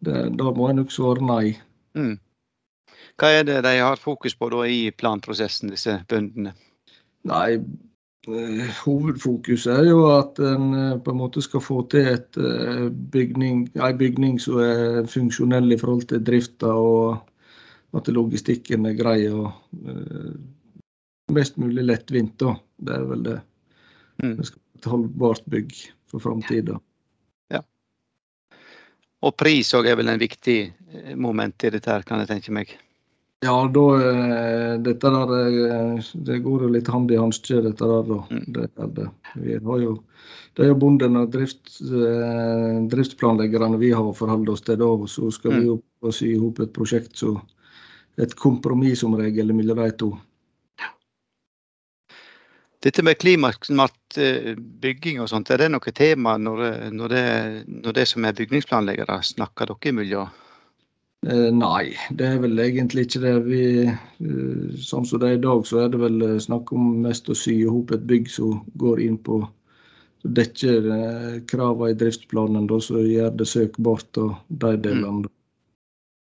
det, 0.09 0.23
da 0.41 0.53
må 0.57 0.71
jeg 0.71 0.79
nok 0.79 0.95
svare 0.95 1.27
nei. 1.27 1.57
Mm. 1.99 2.15
Hva 3.17 3.33
er 3.33 3.45
det 3.49 3.59
de 3.65 3.75
har 3.81 4.01
fokus 4.01 4.37
på 4.37 4.49
da 4.53 4.65
i 4.69 4.81
planprosessen, 4.93 5.73
disse 5.73 5.99
bøndene? 6.09 6.55
Nei, 7.27 7.51
Eh, 8.27 8.71
hovedfokuset 8.83 9.71
er 9.71 9.85
jo 9.87 10.01
at 10.11 10.41
en 10.43 10.73
på 10.99 11.13
en 11.13 11.19
måte 11.21 11.39
skal 11.45 11.63
få 11.63 11.85
til 11.93 12.09
et 12.11 12.39
bygning, 13.15 13.69
en 13.79 13.99
bygning 13.99 14.41
som 14.43 14.59
er 14.59 15.07
funksjonell 15.07 15.71
i 15.71 15.79
forhold 15.79 16.09
til 16.11 16.25
drifta, 16.27 16.73
og 16.75 17.21
at 17.95 18.11
logistikken 18.11 18.89
er 18.91 18.99
grei 18.99 19.29
og 19.31 19.53
mest 21.33 21.57
mulig 21.57 21.85
lettvint. 21.85 22.39
da. 22.39 22.57
Det 22.77 22.95
er 22.95 23.05
vel 23.11 23.23
det. 23.27 23.41
Mm. 24.23 24.37
Det 24.37 24.47
skal 24.47 24.61
være 24.61 24.81
et 24.81 24.91
holdbart 24.93 25.47
bygg 25.51 25.77
for 26.11 26.23
framtida. 26.23 26.79
Ja. 27.53 27.63
Og 29.23 29.37
pris 29.37 29.75
òg 29.75 29.89
er 29.91 29.99
vel 29.99 30.13
en 30.13 30.23
viktig 30.23 30.59
moment 31.17 31.65
i 31.65 31.73
dette, 31.75 31.91
her, 31.91 32.05
kan 32.07 32.23
jeg 32.23 32.31
tenke 32.31 32.55
meg. 32.55 32.77
Ja, 33.45 33.57
da, 33.69 33.85
eh, 34.01 34.79
dette 34.81 35.11
der, 35.13 35.33
eh, 35.37 36.05
det 36.15 36.39
går 36.43 36.63
jo 36.63 36.69
litt 36.73 36.89
hand 36.89 37.11
i 37.13 37.19
hanske, 37.21 37.61
dette 37.63 37.85
der. 37.85 38.03
da. 38.03 38.21
Mm. 38.31 38.45
Det, 38.53 38.95
det. 38.97 39.09
Vi 39.35 39.59
har 39.67 39.79
jo, 39.83 39.93
det 40.57 40.65
er 40.65 40.71
jo 40.73 40.79
bonden 40.81 41.17
og 41.21 41.31
drift, 41.31 41.69
eh, 41.83 42.81
driftsplanleggerne 42.89 43.79
vi 43.79 43.93
har 43.93 44.03
å 44.03 44.17
forholde 44.17 44.53
oss 44.53 44.63
til. 44.63 44.77
da, 44.81 44.89
Så 45.07 45.31
skal 45.33 45.53
mm. 45.53 45.61
vi 45.61 45.67
jo 45.67 46.13
sy 46.13 46.33
i 46.33 46.39
hop 46.41 46.61
et 46.61 46.73
prosjekt, 46.73 47.13
så 47.17 47.37
et 48.17 48.35
kompromiss 48.35 49.01
som 49.01 49.15
regel 49.15 49.53
mellom 49.53 49.85
de 49.85 49.91
to. 49.93 50.19
Dette 52.87 53.03
med 53.03 53.19
klimasmart 53.19 54.19
bygging 54.83 55.19
og 55.19 55.31
sånt, 55.33 55.51
er 55.51 55.65
det 55.65 55.73
noe 55.73 55.93
tema 55.97 56.37
når, 56.39 56.61
når, 56.95 57.15
det, 57.15 57.25
når 57.67 57.97
det 57.97 58.05
som 58.07 58.27
er 58.29 58.37
bygningsplanleggere, 58.39 59.17
snakker 59.27 59.73
dere 59.73 59.91
imellom? 59.91 60.05
miljøet? 60.05 60.43
nei, 61.53 61.97
det 62.11 62.27
er 62.27 62.39
vel 62.39 62.59
egentlig 62.59 63.07
ikke 63.07 63.23
det. 63.25 63.35
Vi, 63.47 63.63
eh, 63.87 64.81
sånn 64.83 65.07
som 65.07 65.21
det 65.21 65.29
er 65.31 65.39
i 65.39 65.43
dag, 65.43 65.67
så 65.67 65.85
er 65.85 65.89
det 65.91 66.01
vel 66.01 66.23
eh, 66.23 66.39
snakk 66.39 66.73
om 66.73 67.01
mest 67.03 67.29
å 67.29 67.35
sy 67.35 67.63
i 67.63 67.71
hop 67.71 67.91
et 67.91 68.07
bygg 68.07 68.31
som 68.31 68.61
går 68.79 69.03
inn 69.03 69.19
på 69.19 69.43
dekker 70.23 70.87
kravene 71.47 71.93
i 71.93 71.97
driftsplanen, 71.99 72.67
da, 72.67 72.81
så 72.83 72.99
gjør 72.99 73.31
det 73.39 73.47
søkbart 73.47 74.19
og 74.19 74.35
de 74.49 74.73
mm. 74.75 74.83
delene. 74.83 75.31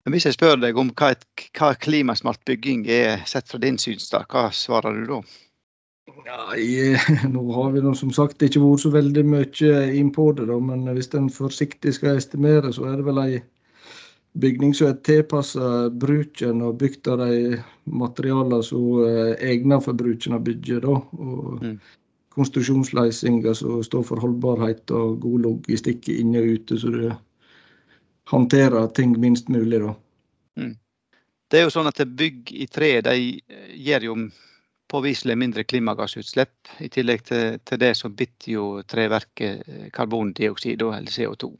Men 0.06 0.13
hvis 0.13 0.28
jeg 0.30 0.38
spør 0.38 0.60
deg 0.62 0.78
om 0.78 0.91
hva, 0.93 1.15
hva 1.58 1.72
klimasmart 1.82 2.43
bygging 2.46 2.86
er 2.88 3.26
sett 3.28 3.50
fra 3.50 3.60
din 3.60 3.80
synsdag, 3.82 4.30
hva 4.32 4.48
svarer 4.54 5.02
du 5.02 5.10
da? 5.10 5.22
Nei, 6.08 6.96
nå 7.34 7.43
har 7.52 7.72
vi 7.76 7.84
som 8.00 8.12
sagt 8.15 8.43
ikke 8.43 8.62
vært 8.63 8.84
så 8.84 8.91
veldig 8.93 9.24
mye 9.28 9.76
inn 9.96 10.10
på 10.15 10.30
det, 10.38 10.48
da, 10.48 10.58
men 10.63 10.88
hvis 10.96 11.12
en 11.17 11.30
forsiktig 11.34 11.93
skal 11.98 12.20
estimere, 12.20 12.72
så 12.76 12.88
er 12.88 13.00
det 13.00 13.08
vel 13.08 13.22
ei 13.24 13.38
bygning 14.38 14.74
som 14.78 14.91
er 14.91 15.00
tilpassa 15.08 15.89
bruken 15.89 16.62
og 16.65 16.78
bygd 16.82 17.10
av 17.12 17.24
de 17.26 17.60
materialene 17.89 18.60
som 18.63 19.04
er 19.08 19.38
egnet 19.50 19.86
for 19.86 19.98
bruken 19.98 20.38
av 20.38 20.43
bygget. 20.48 20.86
Da. 20.86 20.96
Og 20.96 21.63
mm. 21.63 21.78
konstruksjonsløsninger 22.38 23.58
som 23.58 23.84
står 23.86 24.04
for 24.12 24.22
holdbarhet 24.22 24.93
og 24.96 25.22
god 25.24 25.48
logistikk 25.48 26.12
inne 26.13 26.43
og 26.43 26.58
ute, 26.58 26.80
så 26.80 26.93
du 26.93 27.08
håndterer 28.32 28.91
ting 28.96 29.15
minst 29.20 29.50
mulig. 29.50 29.82
da. 29.84 29.96
Mm. 30.60 30.76
Det 31.48 31.60
er 31.60 31.67
jo 31.67 31.74
sånn 31.74 31.88
at 31.89 32.04
Bygg 32.20 32.52
i 32.52 32.67
tre 32.67 32.98
de 33.02 33.17
gjør 33.88 34.12
jo 34.12 34.20
påviselig 34.88 35.38
mindre 35.38 35.63
klimagassutslipp. 35.67 36.71
I 36.80 36.89
tillegg 36.93 37.23
til, 37.28 37.60
til 37.67 37.80
det 37.82 37.93
så 38.00 38.10
bitter 38.10 38.52
jo 38.54 38.65
treverket 38.88 39.91
karbondioksid, 39.95 40.82
eller 40.82 41.12
CO2. 41.12 41.52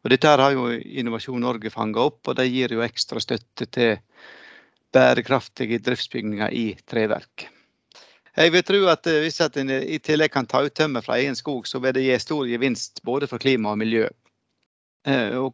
Og 0.00 0.12
Dette 0.12 0.32
har 0.32 0.54
jo 0.56 0.70
Innovasjon 0.72 1.42
Norge 1.44 1.72
fanga 1.72 2.06
opp, 2.08 2.22
og 2.28 2.36
de 2.38 2.46
gir 2.48 2.72
jo 2.72 2.84
ekstra 2.84 3.20
støtte 3.20 3.68
til 3.68 3.98
bærekraftige 4.94 5.78
driftsbygninger 5.84 6.56
i 6.56 6.66
treverk. 6.88 7.46
Jeg 8.36 8.52
vil 8.54 8.64
tro 8.64 8.80
at 8.88 9.04
hvis 9.04 9.40
en 9.44 9.70
i 9.70 9.98
tillegg 9.98 10.32
kan 10.32 10.46
ta 10.48 10.62
ut 10.64 10.74
tømmer 10.74 11.04
fra 11.04 11.18
egen 11.18 11.36
skog, 11.36 11.66
så 11.68 11.80
vil 11.82 11.92
det 11.94 12.06
gi 12.06 12.18
stor 12.22 12.46
gevinst 12.48 13.02
både 13.04 13.28
for 13.28 13.42
klima 13.42 13.74
og 13.74 13.80
miljø. 13.82 14.06
Og 15.36 15.52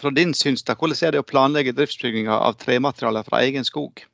fra 0.00 0.10
din 0.10 0.32
synsdag, 0.34 0.78
hvordan 0.80 1.06
er 1.06 1.12
det 1.12 1.20
å 1.22 1.26
planlegge 1.28 1.74
driftsbygninger 1.76 2.32
av 2.32 2.56
trematerialer 2.62 3.26
fra 3.26 3.42
egen 3.44 3.66
skog? 3.68 4.04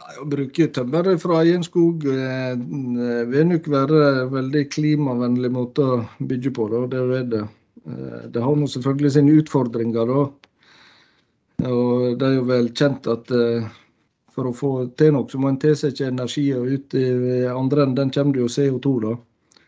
Å 0.00 0.24
bruke 0.24 0.66
tømmer 0.72 1.08
fra 1.20 1.42
egen 1.44 1.64
skog 1.66 2.06
eh, 2.08 2.54
vil 3.28 3.48
nok 3.50 3.66
være 3.74 3.98
en 4.22 4.30
veldig 4.32 4.62
klimavennlig 4.72 5.50
måte 5.52 5.84
å 5.84 5.98
bygge 6.30 6.52
på. 6.56 6.68
Da. 6.72 6.80
Det, 6.92 7.02
er 7.18 7.26
det. 7.34 7.42
Eh, 7.84 8.22
det 8.32 8.44
har 8.44 8.62
selvfølgelig 8.74 9.12
sine 9.16 9.36
utfordringer. 9.42 10.12
Da. 10.12 10.22
Og 11.68 12.16
det 12.18 12.28
er 12.28 12.38
jo 12.38 12.46
vel 12.48 12.72
kjent 12.72 13.10
at 13.12 13.34
eh, 13.36 13.68
for 14.32 14.48
å 14.48 14.54
få 14.56 14.72
til 14.96 15.12
noe, 15.12 15.28
så 15.28 15.38
må 15.38 15.52
en 15.52 15.60
tilsette 15.60 16.08
energi, 16.08 16.46
og 16.56 16.72
ut 16.72 16.96
i 16.96 17.04
andre 17.52 17.84
enden 17.84 18.12
kommer 18.14 18.38
det 18.38 18.46
jo 18.46 18.50
CO2. 18.56 18.94
da. 19.04 19.14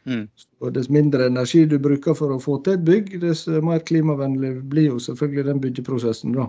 Mm. 0.09 0.25
Og 0.65 0.73
Dess 0.73 0.91
mindre 0.93 1.29
energi 1.29 1.67
du 1.69 1.77
bruker 1.81 2.17
for 2.17 2.33
å 2.33 2.41
få 2.41 2.59
til 2.65 2.79
et 2.79 2.85
bygg, 2.89 3.15
dess 3.21 3.45
mer 3.65 3.85
klimavennlig 3.85 4.57
blir 4.73 4.95
jo 4.95 5.01
selvfølgelig 5.05 5.47
den 5.51 5.65
byggeprosessen. 5.67 6.33
da. 6.37 6.49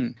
Mm. 0.00 0.14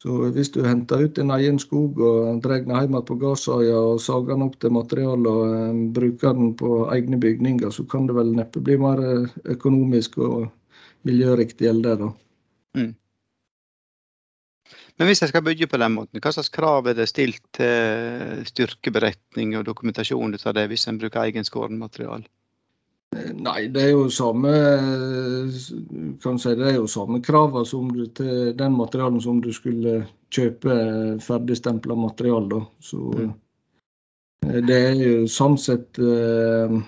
Så 0.00 0.30
hvis 0.32 0.48
du 0.54 0.62
henter 0.64 1.02
ut 1.04 1.18
en 1.20 1.32
egen 1.34 1.58
skog 1.60 1.98
og 2.00 2.38
drar 2.44 2.62
den 2.64 2.72
hjem 2.72 2.96
på 3.04 3.18
gårdsøya 3.20 3.76
og 3.90 4.00
sager 4.00 4.32
den 4.32 4.46
opp 4.46 4.56
til 4.62 4.72
materiale 4.72 5.28
og 5.28 5.50
um, 5.52 5.82
bruker 5.92 6.32
den 6.38 6.54
på 6.56 6.86
egne 6.94 7.18
bygninger, 7.20 7.68
så 7.68 7.84
kan 7.84 8.08
det 8.08 8.16
vel 8.16 8.32
neppe 8.38 8.62
bli 8.64 8.78
mer 8.80 9.02
eh, 9.04 9.36
økonomisk 9.52 10.16
og 10.24 10.48
miljøriktig 11.04 11.68
gjelde 11.68 11.98
da. 12.00 12.08
Mm. 12.80 12.94
Men 14.96 15.08
hvis 15.08 15.20
jeg 15.20 15.32
skal 15.34 15.44
bygge 15.44 15.68
på 15.68 15.80
den 15.80 15.92
måten, 15.92 16.20
hva 16.20 16.32
slags 16.32 16.52
krav 16.52 16.88
er 16.88 16.96
det 16.96 17.08
stilt 17.08 17.42
til 17.56 18.40
styrkeberetning 18.48 19.52
og 19.58 19.68
dokumentasjon 19.68 20.36
av 20.40 20.56
det, 20.56 20.68
hvis 20.72 20.88
en 20.88 21.00
bruker 21.00 21.28
egen 21.28 21.44
materiale? 21.76 22.24
Nei, 23.10 23.66
det 23.74 23.82
er 23.82 23.88
jo 23.90 24.04
samme 24.14 24.50
kan 26.22 26.36
si, 26.38 26.52
det 26.54 26.68
er 26.68 26.76
jo 26.76 26.86
samme 26.90 27.18
kravene 27.24 28.06
til 28.14 28.52
den 28.54 28.76
materialen 28.78 29.18
som 29.22 29.40
du 29.42 29.50
skulle 29.54 30.04
kjøpe 30.30 30.76
ferdigstempla 31.24 31.96
materiale. 31.98 32.62
Så 32.78 33.00
mm. 33.18 33.32
det 34.68 34.78
er 34.78 35.02
jo 35.02 35.26
sånn 35.26 35.58
sett 35.58 35.98
eh, 35.98 36.78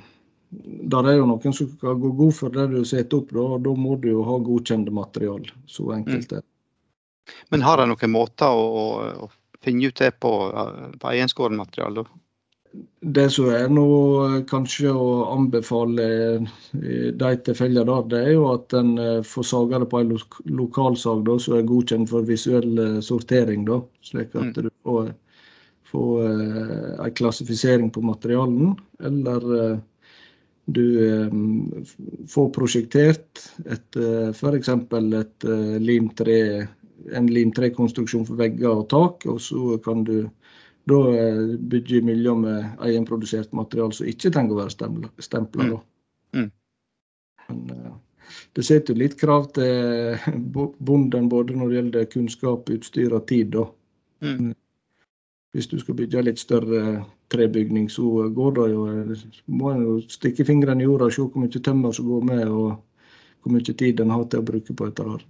Der 0.94 1.10
er 1.10 1.18
jo 1.18 1.26
noen 1.26 1.56
som 1.56 1.72
skal 1.74 1.98
gå 1.98 2.14
god 2.22 2.34
for 2.38 2.54
det 2.54 2.68
du 2.70 2.82
setter 2.86 3.18
opp, 3.18 3.34
da, 3.34 3.48
og 3.56 3.66
da 3.66 3.74
må 3.74 3.98
du 3.98 4.12
jo 4.12 4.22
ha 4.28 4.38
godkjente 4.38 4.94
material. 4.94 5.46
Så 5.66 5.90
enkelt 5.96 6.36
er 6.38 6.44
det. 6.44 6.48
Men 7.50 7.66
har 7.66 7.82
de 7.82 7.90
noen 7.90 8.14
måter 8.14 8.52
å, 8.52 9.26
å, 9.26 9.30
finne 9.62 9.90
ut 9.90 9.98
det 9.98 10.12
på, 10.22 10.32
på 11.00 11.12
egenskåret 11.16 11.56
materiale? 11.56 12.04
Det 13.02 13.26
som 13.34 13.50
er 13.52 13.66
nå 13.68 13.86
kanskje 14.48 14.92
å 14.94 15.08
anbefale 15.34 16.04
i 16.78 17.10
de 17.20 17.30
tilfellene 17.44 17.84
der, 17.88 18.06
det 18.08 18.20
er 18.22 18.30
jo 18.32 18.46
at 18.52 18.72
en 18.78 18.92
eh, 19.02 19.24
får 19.26 19.48
saga 19.50 19.82
det 19.82 19.88
på 19.92 20.00
en 20.00 20.14
lokalsag 20.60 21.24
da, 21.26 21.36
som 21.42 21.58
er 21.58 21.66
godkjent 21.68 22.08
for 22.08 22.28
visuell 22.28 22.80
eh, 22.80 23.00
sortering. 23.04 23.66
Da, 23.68 23.82
slik 24.08 24.32
at 24.38 24.52
mm. 24.52 24.54
du 24.56 24.70
får, 24.86 25.10
får 25.92 26.28
en 27.04 27.16
klassifisering 27.18 27.90
på 27.92 28.04
materialen. 28.06 28.76
Eller 29.04 29.80
du 30.72 30.86
får 32.30 32.52
prosjektert 32.54 33.42
et, 33.66 33.98
f.eks. 34.32 34.70
et 34.70 35.48
limtre 35.82 36.38
en 37.10 37.26
limtrekonstruksjon 37.26 38.26
for 38.28 38.38
vegger 38.40 38.70
og 38.70 38.88
tak. 38.92 39.26
Og 39.30 39.40
så 39.42 39.76
kan 39.84 40.04
du 40.06 40.16
da 40.84 40.98
bygger 41.04 41.58
bygge 41.72 42.00
mellom 42.02 42.40
med 42.46 42.80
egenprodusert 42.82 43.52
materiale 43.52 43.94
som 43.94 44.08
ikke 44.10 44.32
trenger 44.34 44.56
å 44.56 44.62
være 44.62 45.10
stempla. 45.22 45.68
Mm. 46.34 46.48
Mm. 47.50 47.70
Eh, 47.70 47.92
det 48.56 48.64
setter 48.66 48.98
litt 48.98 49.18
krav 49.20 49.50
til 49.56 50.18
bonden 50.90 51.28
både 51.30 51.56
når 51.56 51.68
det 51.68 51.78
gjelder 51.78 52.10
kunnskap, 52.16 52.70
utstyr 52.74 53.14
og 53.14 53.26
tid. 53.30 53.58
Mm. 54.20 54.34
mm. 54.48 54.52
Hvis 55.52 55.68
du 55.68 55.76
skal 55.78 55.98
bygge 55.98 56.22
litt 56.24 56.40
større 56.40 57.02
trebygning, 57.32 57.90
så 57.92 58.28
går 58.32 58.54
det 58.56 58.62
jo, 58.72 58.86
må 59.52 59.68
en 59.68 59.82
jo 59.84 59.96
stikke 60.08 60.46
fingrene 60.48 60.80
i 60.80 60.86
jorda 60.88 61.10
og 61.10 61.12
se 61.12 61.26
hvor 61.26 61.42
mye 61.44 61.60
tømmer 61.66 61.92
som 61.92 62.08
går 62.08 62.24
med, 62.24 62.46
og 62.48 62.78
hvor 63.44 63.52
mye 63.52 63.74
tid 63.76 64.00
en 64.00 64.14
har 64.14 64.24
til 64.32 64.40
å 64.40 64.46
bruke 64.48 64.72
på 64.72 64.88
dette. 64.88 65.04
her. 65.10 65.26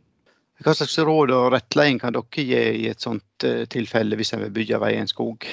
Hva 0.61 0.75
slags 0.77 0.99
råd 1.01 1.33
og 1.35 1.49
rettledning 1.55 1.99
kan 2.03 2.15
dere 2.15 2.45
gi 2.45 2.61
i 2.85 2.87
et 2.91 3.03
sånt 3.03 3.47
uh, 3.47 3.65
tilfelle, 3.73 4.19
hvis 4.19 4.35
en 4.37 4.45
vil 4.45 4.55
bygge 4.55 4.81
vei 4.83 4.93
i 4.95 5.01
en 5.01 5.11
skog? 5.11 5.47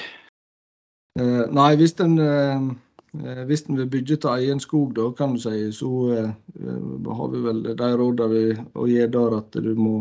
Uh, 1.18 1.46
nei, 1.56 1.72
hvis 1.80 1.96
en, 2.04 2.18
uh, 2.20 3.40
hvis 3.48 3.64
en 3.66 3.80
vil 3.80 3.88
bygge 3.90 4.20
til 4.20 4.30
egen 4.36 4.62
skog, 4.62 4.92
da, 4.98 5.08
kan 5.16 5.34
du 5.34 5.42
si, 5.42 5.56
så 5.74 5.90
har 6.20 7.32
vi 7.32 7.42
vel 7.48 7.64
de 7.66 7.90
rådene 8.02 8.30
vi 8.34 8.44
å 8.78 8.86
gi 8.90 9.08
der 9.16 9.38
at 9.40 9.58
du 9.64 9.72
må, 9.74 9.96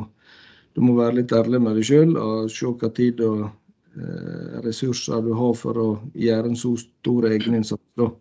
du 0.75 0.83
må, 0.85 0.99
være 0.99 1.21
litt 1.21 1.33
ærlig 1.33 1.63
med 1.63 1.79
deg 1.79 1.89
sjøl 1.89 2.13
og 2.19 2.51
se 2.53 2.69
hva 2.69 2.91
tid 2.93 3.23
og 3.25 3.47
ressurser 4.63 5.23
du 5.25 5.33
har 5.35 5.55
for 5.57 5.79
å 5.81 5.87
gjøre 6.13 6.51
en 6.51 6.59
så 6.59 6.75
stor 6.77 7.25
egeninnsats. 7.31 7.81
Da. 7.97 8.11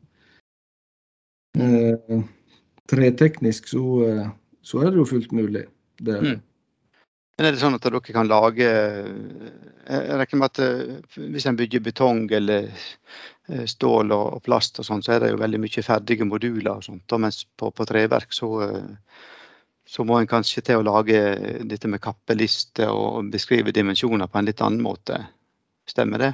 Treteknisk 2.88 3.68
så, 3.68 3.84
så 4.64 4.80
er 4.82 4.90
det 4.90 5.02
jo 5.02 5.10
fullt 5.12 5.36
mulig. 5.36 5.68
Det 6.00 6.16
er 6.16 6.24
det. 6.24 6.38
Mm. 6.38 6.47
Men 7.38 7.46
er 7.46 7.54
det 7.54 7.60
sånn 7.62 7.76
at 7.76 7.84
dere 7.86 8.00
kan 8.02 8.26
lage 8.26 8.66
Jeg 8.66 10.16
regner 10.18 10.40
med 10.40 10.48
at 10.50 10.60
eh, 10.64 11.20
hvis 11.30 11.46
en 11.46 11.58
bygger 11.58 11.84
betong 11.86 12.24
eller 12.34 12.66
eh, 12.66 13.62
stål 13.70 14.10
og 14.16 14.40
plast 14.44 14.80
og 14.82 14.88
sånn, 14.88 15.04
så 15.06 15.14
er 15.14 15.22
det 15.22 15.30
jo 15.30 15.38
veldig 15.40 15.60
mye 15.62 15.84
ferdige 15.86 16.26
moduler 16.26 16.72
og 16.74 16.88
sånt. 16.88 17.14
Mens 17.22 17.44
på, 17.56 17.70
på 17.70 17.86
treverk 17.86 18.34
så, 18.34 18.50
eh, 18.66 19.22
så, 19.86 20.04
må 20.04 20.18
en 20.18 20.28
kanskje 20.30 20.64
til 20.66 20.82
å 20.82 20.88
lage 20.90 21.22
dette 21.70 21.88
med 21.88 22.02
kappeliste 22.02 22.90
og 22.90 23.30
beskrive 23.32 23.72
dimensjoner 23.72 24.26
på 24.26 24.42
en 24.42 24.50
litt 24.50 24.64
annen 24.66 24.82
måte. 24.82 25.22
Stemmer 25.88 26.26
det? 26.26 26.32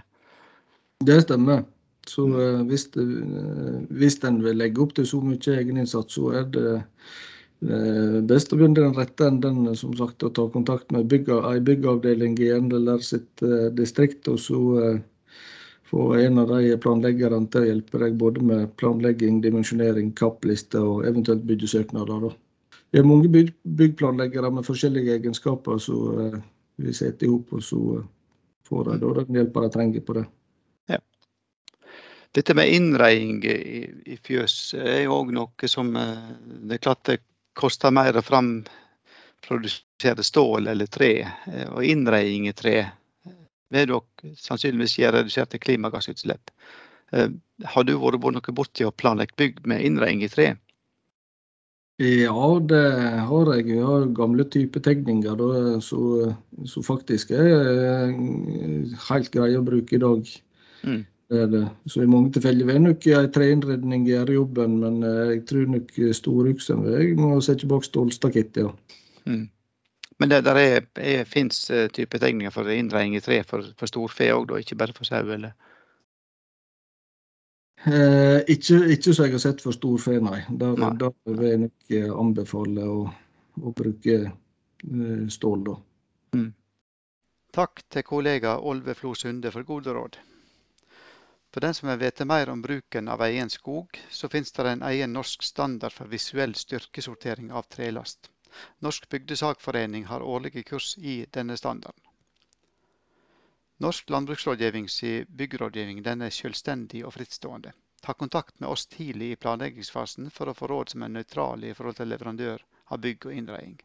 Det 1.05 1.21
stemmer. 1.27 1.67
Så 2.09 2.27
hvis, 2.69 2.89
hvis 3.97 4.19
en 4.29 4.43
vil 4.45 4.59
legge 4.61 4.83
opp 4.83 4.97
til 4.97 5.07
så 5.09 5.21
mye 5.25 5.61
egeninnsats, 5.61 6.17
så 6.17 6.33
er 6.41 6.49
det 6.53 6.73
Eh, 6.75 7.34
best 7.65 8.53
å 8.53 8.59
begynne 8.59 8.77
den 8.77 8.95
rette 8.97 9.27
enden, 9.29 9.67
som 9.77 9.95
sagt, 9.97 10.23
å 10.23 10.31
ta 10.35 10.47
kontakt 10.53 10.91
med 10.93 11.09
bygga, 11.09 11.41
ei 11.53 11.63
byggavdeling 11.65 12.37
i 12.43 12.53
NLR 12.61 13.03
sitt 13.05 13.43
eh, 13.43 13.71
distrikt. 13.73 14.29
Og 14.29 14.41
så 14.43 14.61
eh, 14.83 14.99
få 15.89 16.13
en 16.19 16.43
av 16.43 16.53
de 16.53 16.77
planleggerne 16.81 17.49
til 17.49 17.65
å 17.65 17.71
hjelpe 17.71 18.03
deg 18.03 18.19
både 18.21 18.45
med 18.45 18.73
planlegging, 18.81 19.41
dimensjonering, 19.45 20.13
kappliste 20.19 20.81
og 20.81 21.07
eventuelt 21.09 21.47
byggesøknader. 21.49 22.31
Vi 22.93 23.01
har 23.01 23.09
mange 23.09 23.31
byg 23.33 23.53
byggplanleggere 23.81 24.53
med 24.55 24.67
forskjellige 24.67 25.19
egenskaper, 25.19 25.81
så 25.81 25.99
eh, 26.21 26.41
vi 26.85 26.93
setter 26.93 27.29
i 27.29 27.33
hop 27.33 27.53
og 27.55 27.63
så 27.65 28.01
får 28.69 28.91
de 28.91 29.13
den 29.21 29.39
hjelpa 29.39 29.63
de 29.65 29.77
trenger 29.77 30.05
på 30.05 30.21
det. 30.21 30.29
Dette 32.35 32.51
med 32.59 32.67
innredning 32.75 33.45
i, 33.47 34.17
fjøs 34.27 34.75
er 34.75 35.05
jo 35.05 35.21
òg 35.21 35.29
noe 35.37 35.69
som 35.71 35.93
det 35.95 36.75
er 36.75 36.81
klart 36.83 37.05
det 37.07 37.21
koster 37.55 37.91
mer 37.95 38.17
å 38.19 38.23
framprodusere 38.25 40.23
stål 40.27 40.67
eller 40.73 40.87
tre. 40.91 41.13
Eh, 41.51 41.69
og 41.71 41.85
innredning 41.87 42.49
i 42.51 42.57
tre 42.57 42.77
vil 43.75 43.89
dere 43.91 44.01
sannsynligvis 44.39 44.99
gi 44.99 45.09
reduserte 45.11 45.59
klimagassutslipp. 45.63 46.53
Eh, 47.13 47.31
har 47.75 47.87
du 47.87 47.97
vært 47.99 48.21
noe 48.21 48.57
borti 48.57 48.87
å 48.87 48.95
planlegge 48.95 49.39
bygg 49.41 49.65
med 49.71 49.85
innredning 49.87 50.25
i 50.27 50.33
tre? 50.33 50.55
Ja, 52.03 52.47
det 52.59 52.83
har 53.29 53.51
jeg. 53.55 53.69
Jeg 53.71 53.87
har 53.87 54.09
gamle 54.19 54.45
typer 54.51 54.83
tegninger 54.83 55.43
som 55.81 56.83
faktisk 56.83 57.31
er 57.31 57.53
eh, 57.55 58.17
helt 59.09 59.31
greie 59.35 59.61
å 59.61 59.67
bruke 59.67 59.95
i 59.95 60.03
dag. 60.03 60.33
Mm. 60.83 61.05
Er 61.35 61.49
det. 61.51 61.65
Så 61.91 62.05
i 62.05 62.11
mange 62.11 62.31
tilfeller 62.35 62.69
vil 62.69 62.83
nok 62.85 63.07
ei 63.11 63.31
treinnredning 63.35 64.07
gjøre 64.07 64.37
jobben, 64.37 64.79
men 64.83 65.01
eh, 65.03 65.35
jeg 65.35 65.43
tror 65.51 65.73
nok 65.73 65.97
storuksen 66.15 66.85
vil 66.87 67.17
må 67.19 67.41
sette 67.43 67.69
bak 67.71 67.87
stålstakett, 67.87 68.63
ja. 68.63 68.71
Mm. 69.27 69.49
Men 70.23 70.31
det 70.31 70.45
der 70.47 70.61
er, 70.61 70.85
er, 71.01 71.25
fins 71.27 71.65
uh, 71.75 71.89
type 71.91 72.19
tegninger 72.23 72.53
for 72.55 72.71
innreiing 72.71 73.17
i 73.19 73.23
tre 73.25 73.41
for, 73.43 73.67
for 73.75 73.91
storfe 73.91 74.29
òg, 74.31 74.53
ikke 74.61 74.79
bare 74.79 74.95
for 74.95 75.09
sau, 75.09 75.25
eller? 75.35 75.57
Eh, 77.85 78.41
ikke, 78.49 78.79
ikke 78.95 79.13
som 79.13 79.27
jeg 79.27 79.35
har 79.35 79.43
sett 79.43 79.61
for 79.61 79.77
storfe, 79.77 80.17
nei. 80.25 80.41
Der, 80.49 80.77
nei. 80.81 80.93
der 81.01 81.13
vil 81.27 81.49
jeg 81.51 81.63
nok 81.67 81.93
eh, 81.93 82.13
anbefale 82.17 82.87
å, 82.89 83.01
å 83.61 83.73
bruke 83.77 84.15
eh, 84.25 85.27
stål, 85.29 85.67
da. 85.67 85.75
Mm. 86.39 86.47
Takk 87.55 87.85
til 87.93 88.07
kollega 88.09 88.57
Olve 88.65 88.97
Flo 88.97 89.13
Sunde 89.19 89.53
for 89.53 89.69
gode 89.69 89.93
råd. 89.93 90.17
For 91.55 91.61
den 91.63 91.75
som 91.75 91.89
vil 91.89 91.99
vite 91.99 92.25
mer 92.27 92.49
om 92.51 92.63
bruken 92.63 93.09
av 93.09 93.21
egen 93.23 93.51
skog, 93.51 94.01
så 94.11 94.29
finnes 94.29 94.53
det 94.53 94.65
en 94.67 94.81
egen 94.83 95.13
norsk 95.15 95.43
standard 95.47 95.93
for 95.95 96.11
visuell 96.11 96.55
styrkesortering 96.59 97.53
av 97.53 97.69
trelast. 97.71 98.31
Norsk 98.83 99.07
bygdesagforening 99.09 100.09
har 100.09 100.23
årlige 100.23 100.65
kurs 100.67 100.97
i 100.99 101.15
denne 101.37 101.57
standarden. 101.57 102.03
Norsk 103.87 104.11
landbruksrådgivnings 104.11 104.99
byggrådgivning 105.29 106.03
den 106.03 106.27
er 106.27 106.35
selvstendig 106.35 107.05
og 107.07 107.15
frittstående. 107.21 107.71
Ta 108.03 108.17
kontakt 108.19 108.59
med 108.59 108.69
oss 108.75 108.87
tidlig 108.87 109.31
i 109.31 109.39
planleggingsfasen 109.47 110.35
for 110.35 110.51
å 110.51 110.57
få 110.59 110.73
råd 110.75 110.97
som 110.97 111.07
er 111.07 111.15
nøytrale 111.15 111.71
i 111.71 111.79
forhold 111.79 112.01
til 112.01 112.11
leverandør 112.11 112.67
av 112.91 113.05
bygg 113.07 113.29
og 113.31 113.39
innredning. 113.39 113.79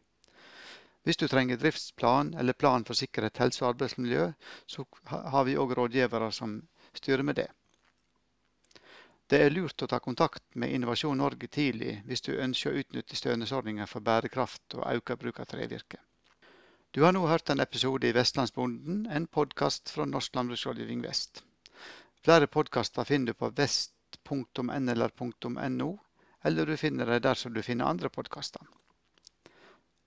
Hvis 1.06 1.22
du 1.22 1.28
trenger 1.28 1.62
driftsplan 1.62 2.34
eller 2.34 2.58
plan 2.64 2.82
for 2.84 2.98
sikkerhet, 2.98 3.38
helse 3.38 3.62
og 3.62 3.76
arbeidsmiljø, 3.76 4.26
så 4.66 4.88
har 5.06 5.46
vi 5.46 5.54
òg 5.54 5.78
rådgivere 5.78 6.32
som 6.34 6.58
styrer 6.98 7.22
med 7.22 7.38
det. 7.44 7.48
Det 9.30 9.38
er 9.38 9.52
lurt 9.54 9.82
å 9.84 9.86
ta 9.86 9.98
kontakt 10.02 10.42
med 10.58 10.72
Innovasjon 10.74 11.20
Norge 11.22 11.46
tidlig 11.54 11.92
hvis 12.06 12.24
du 12.26 12.32
ønsker 12.34 12.72
å 12.72 12.80
utnytte 12.80 13.18
stønadsordninga 13.18 13.84
for 13.86 14.02
bærekraft 14.08 14.74
og 14.74 14.86
økt 14.90 15.20
bruk 15.20 15.38
av 15.44 15.46
trevirke. 15.52 15.98
Du 16.90 16.98
har 17.04 17.12
nå 17.14 17.22
hørt 17.30 17.50
en 17.52 17.62
episode 17.62 18.08
i 18.08 18.16
Vestlandsbonden, 18.16 19.06
en 19.06 19.26
podkast 19.38 19.90
fra 19.94 20.04
Norsk 20.10 20.34
landbruksrådgivning 20.34 21.04
Vest. 21.06 21.44
Flere 22.26 22.46
podkaster 22.50 23.06
finner 23.06 23.26
du 23.30 23.34
på 23.38 23.52
vest.nlr.no, 23.60 24.28
eller 26.42 26.66
du 26.66 26.76
finner 26.76 27.06
dem 27.06 27.22
der 27.28 27.38
som 27.38 27.54
du 27.54 27.62
finner 27.62 27.86
andre 27.86 28.10
podkaster. 28.10 28.62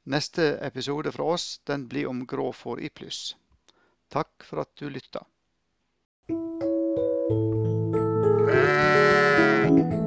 Neste 0.03 0.59
episode 0.67 1.15
fra 1.15 1.23
oss 1.37 1.61
den 1.63 1.87
blir 1.87 2.11
om 2.11 2.27
gråfòr 2.27 2.83
i 2.83 2.89
pluss. 2.91 3.37
Takk 4.11 4.43
for 4.43 4.59
at 4.67 4.75
du 4.75 4.89
lytta. 4.91 5.23
Thank 9.75 9.93
you. 9.93 10.02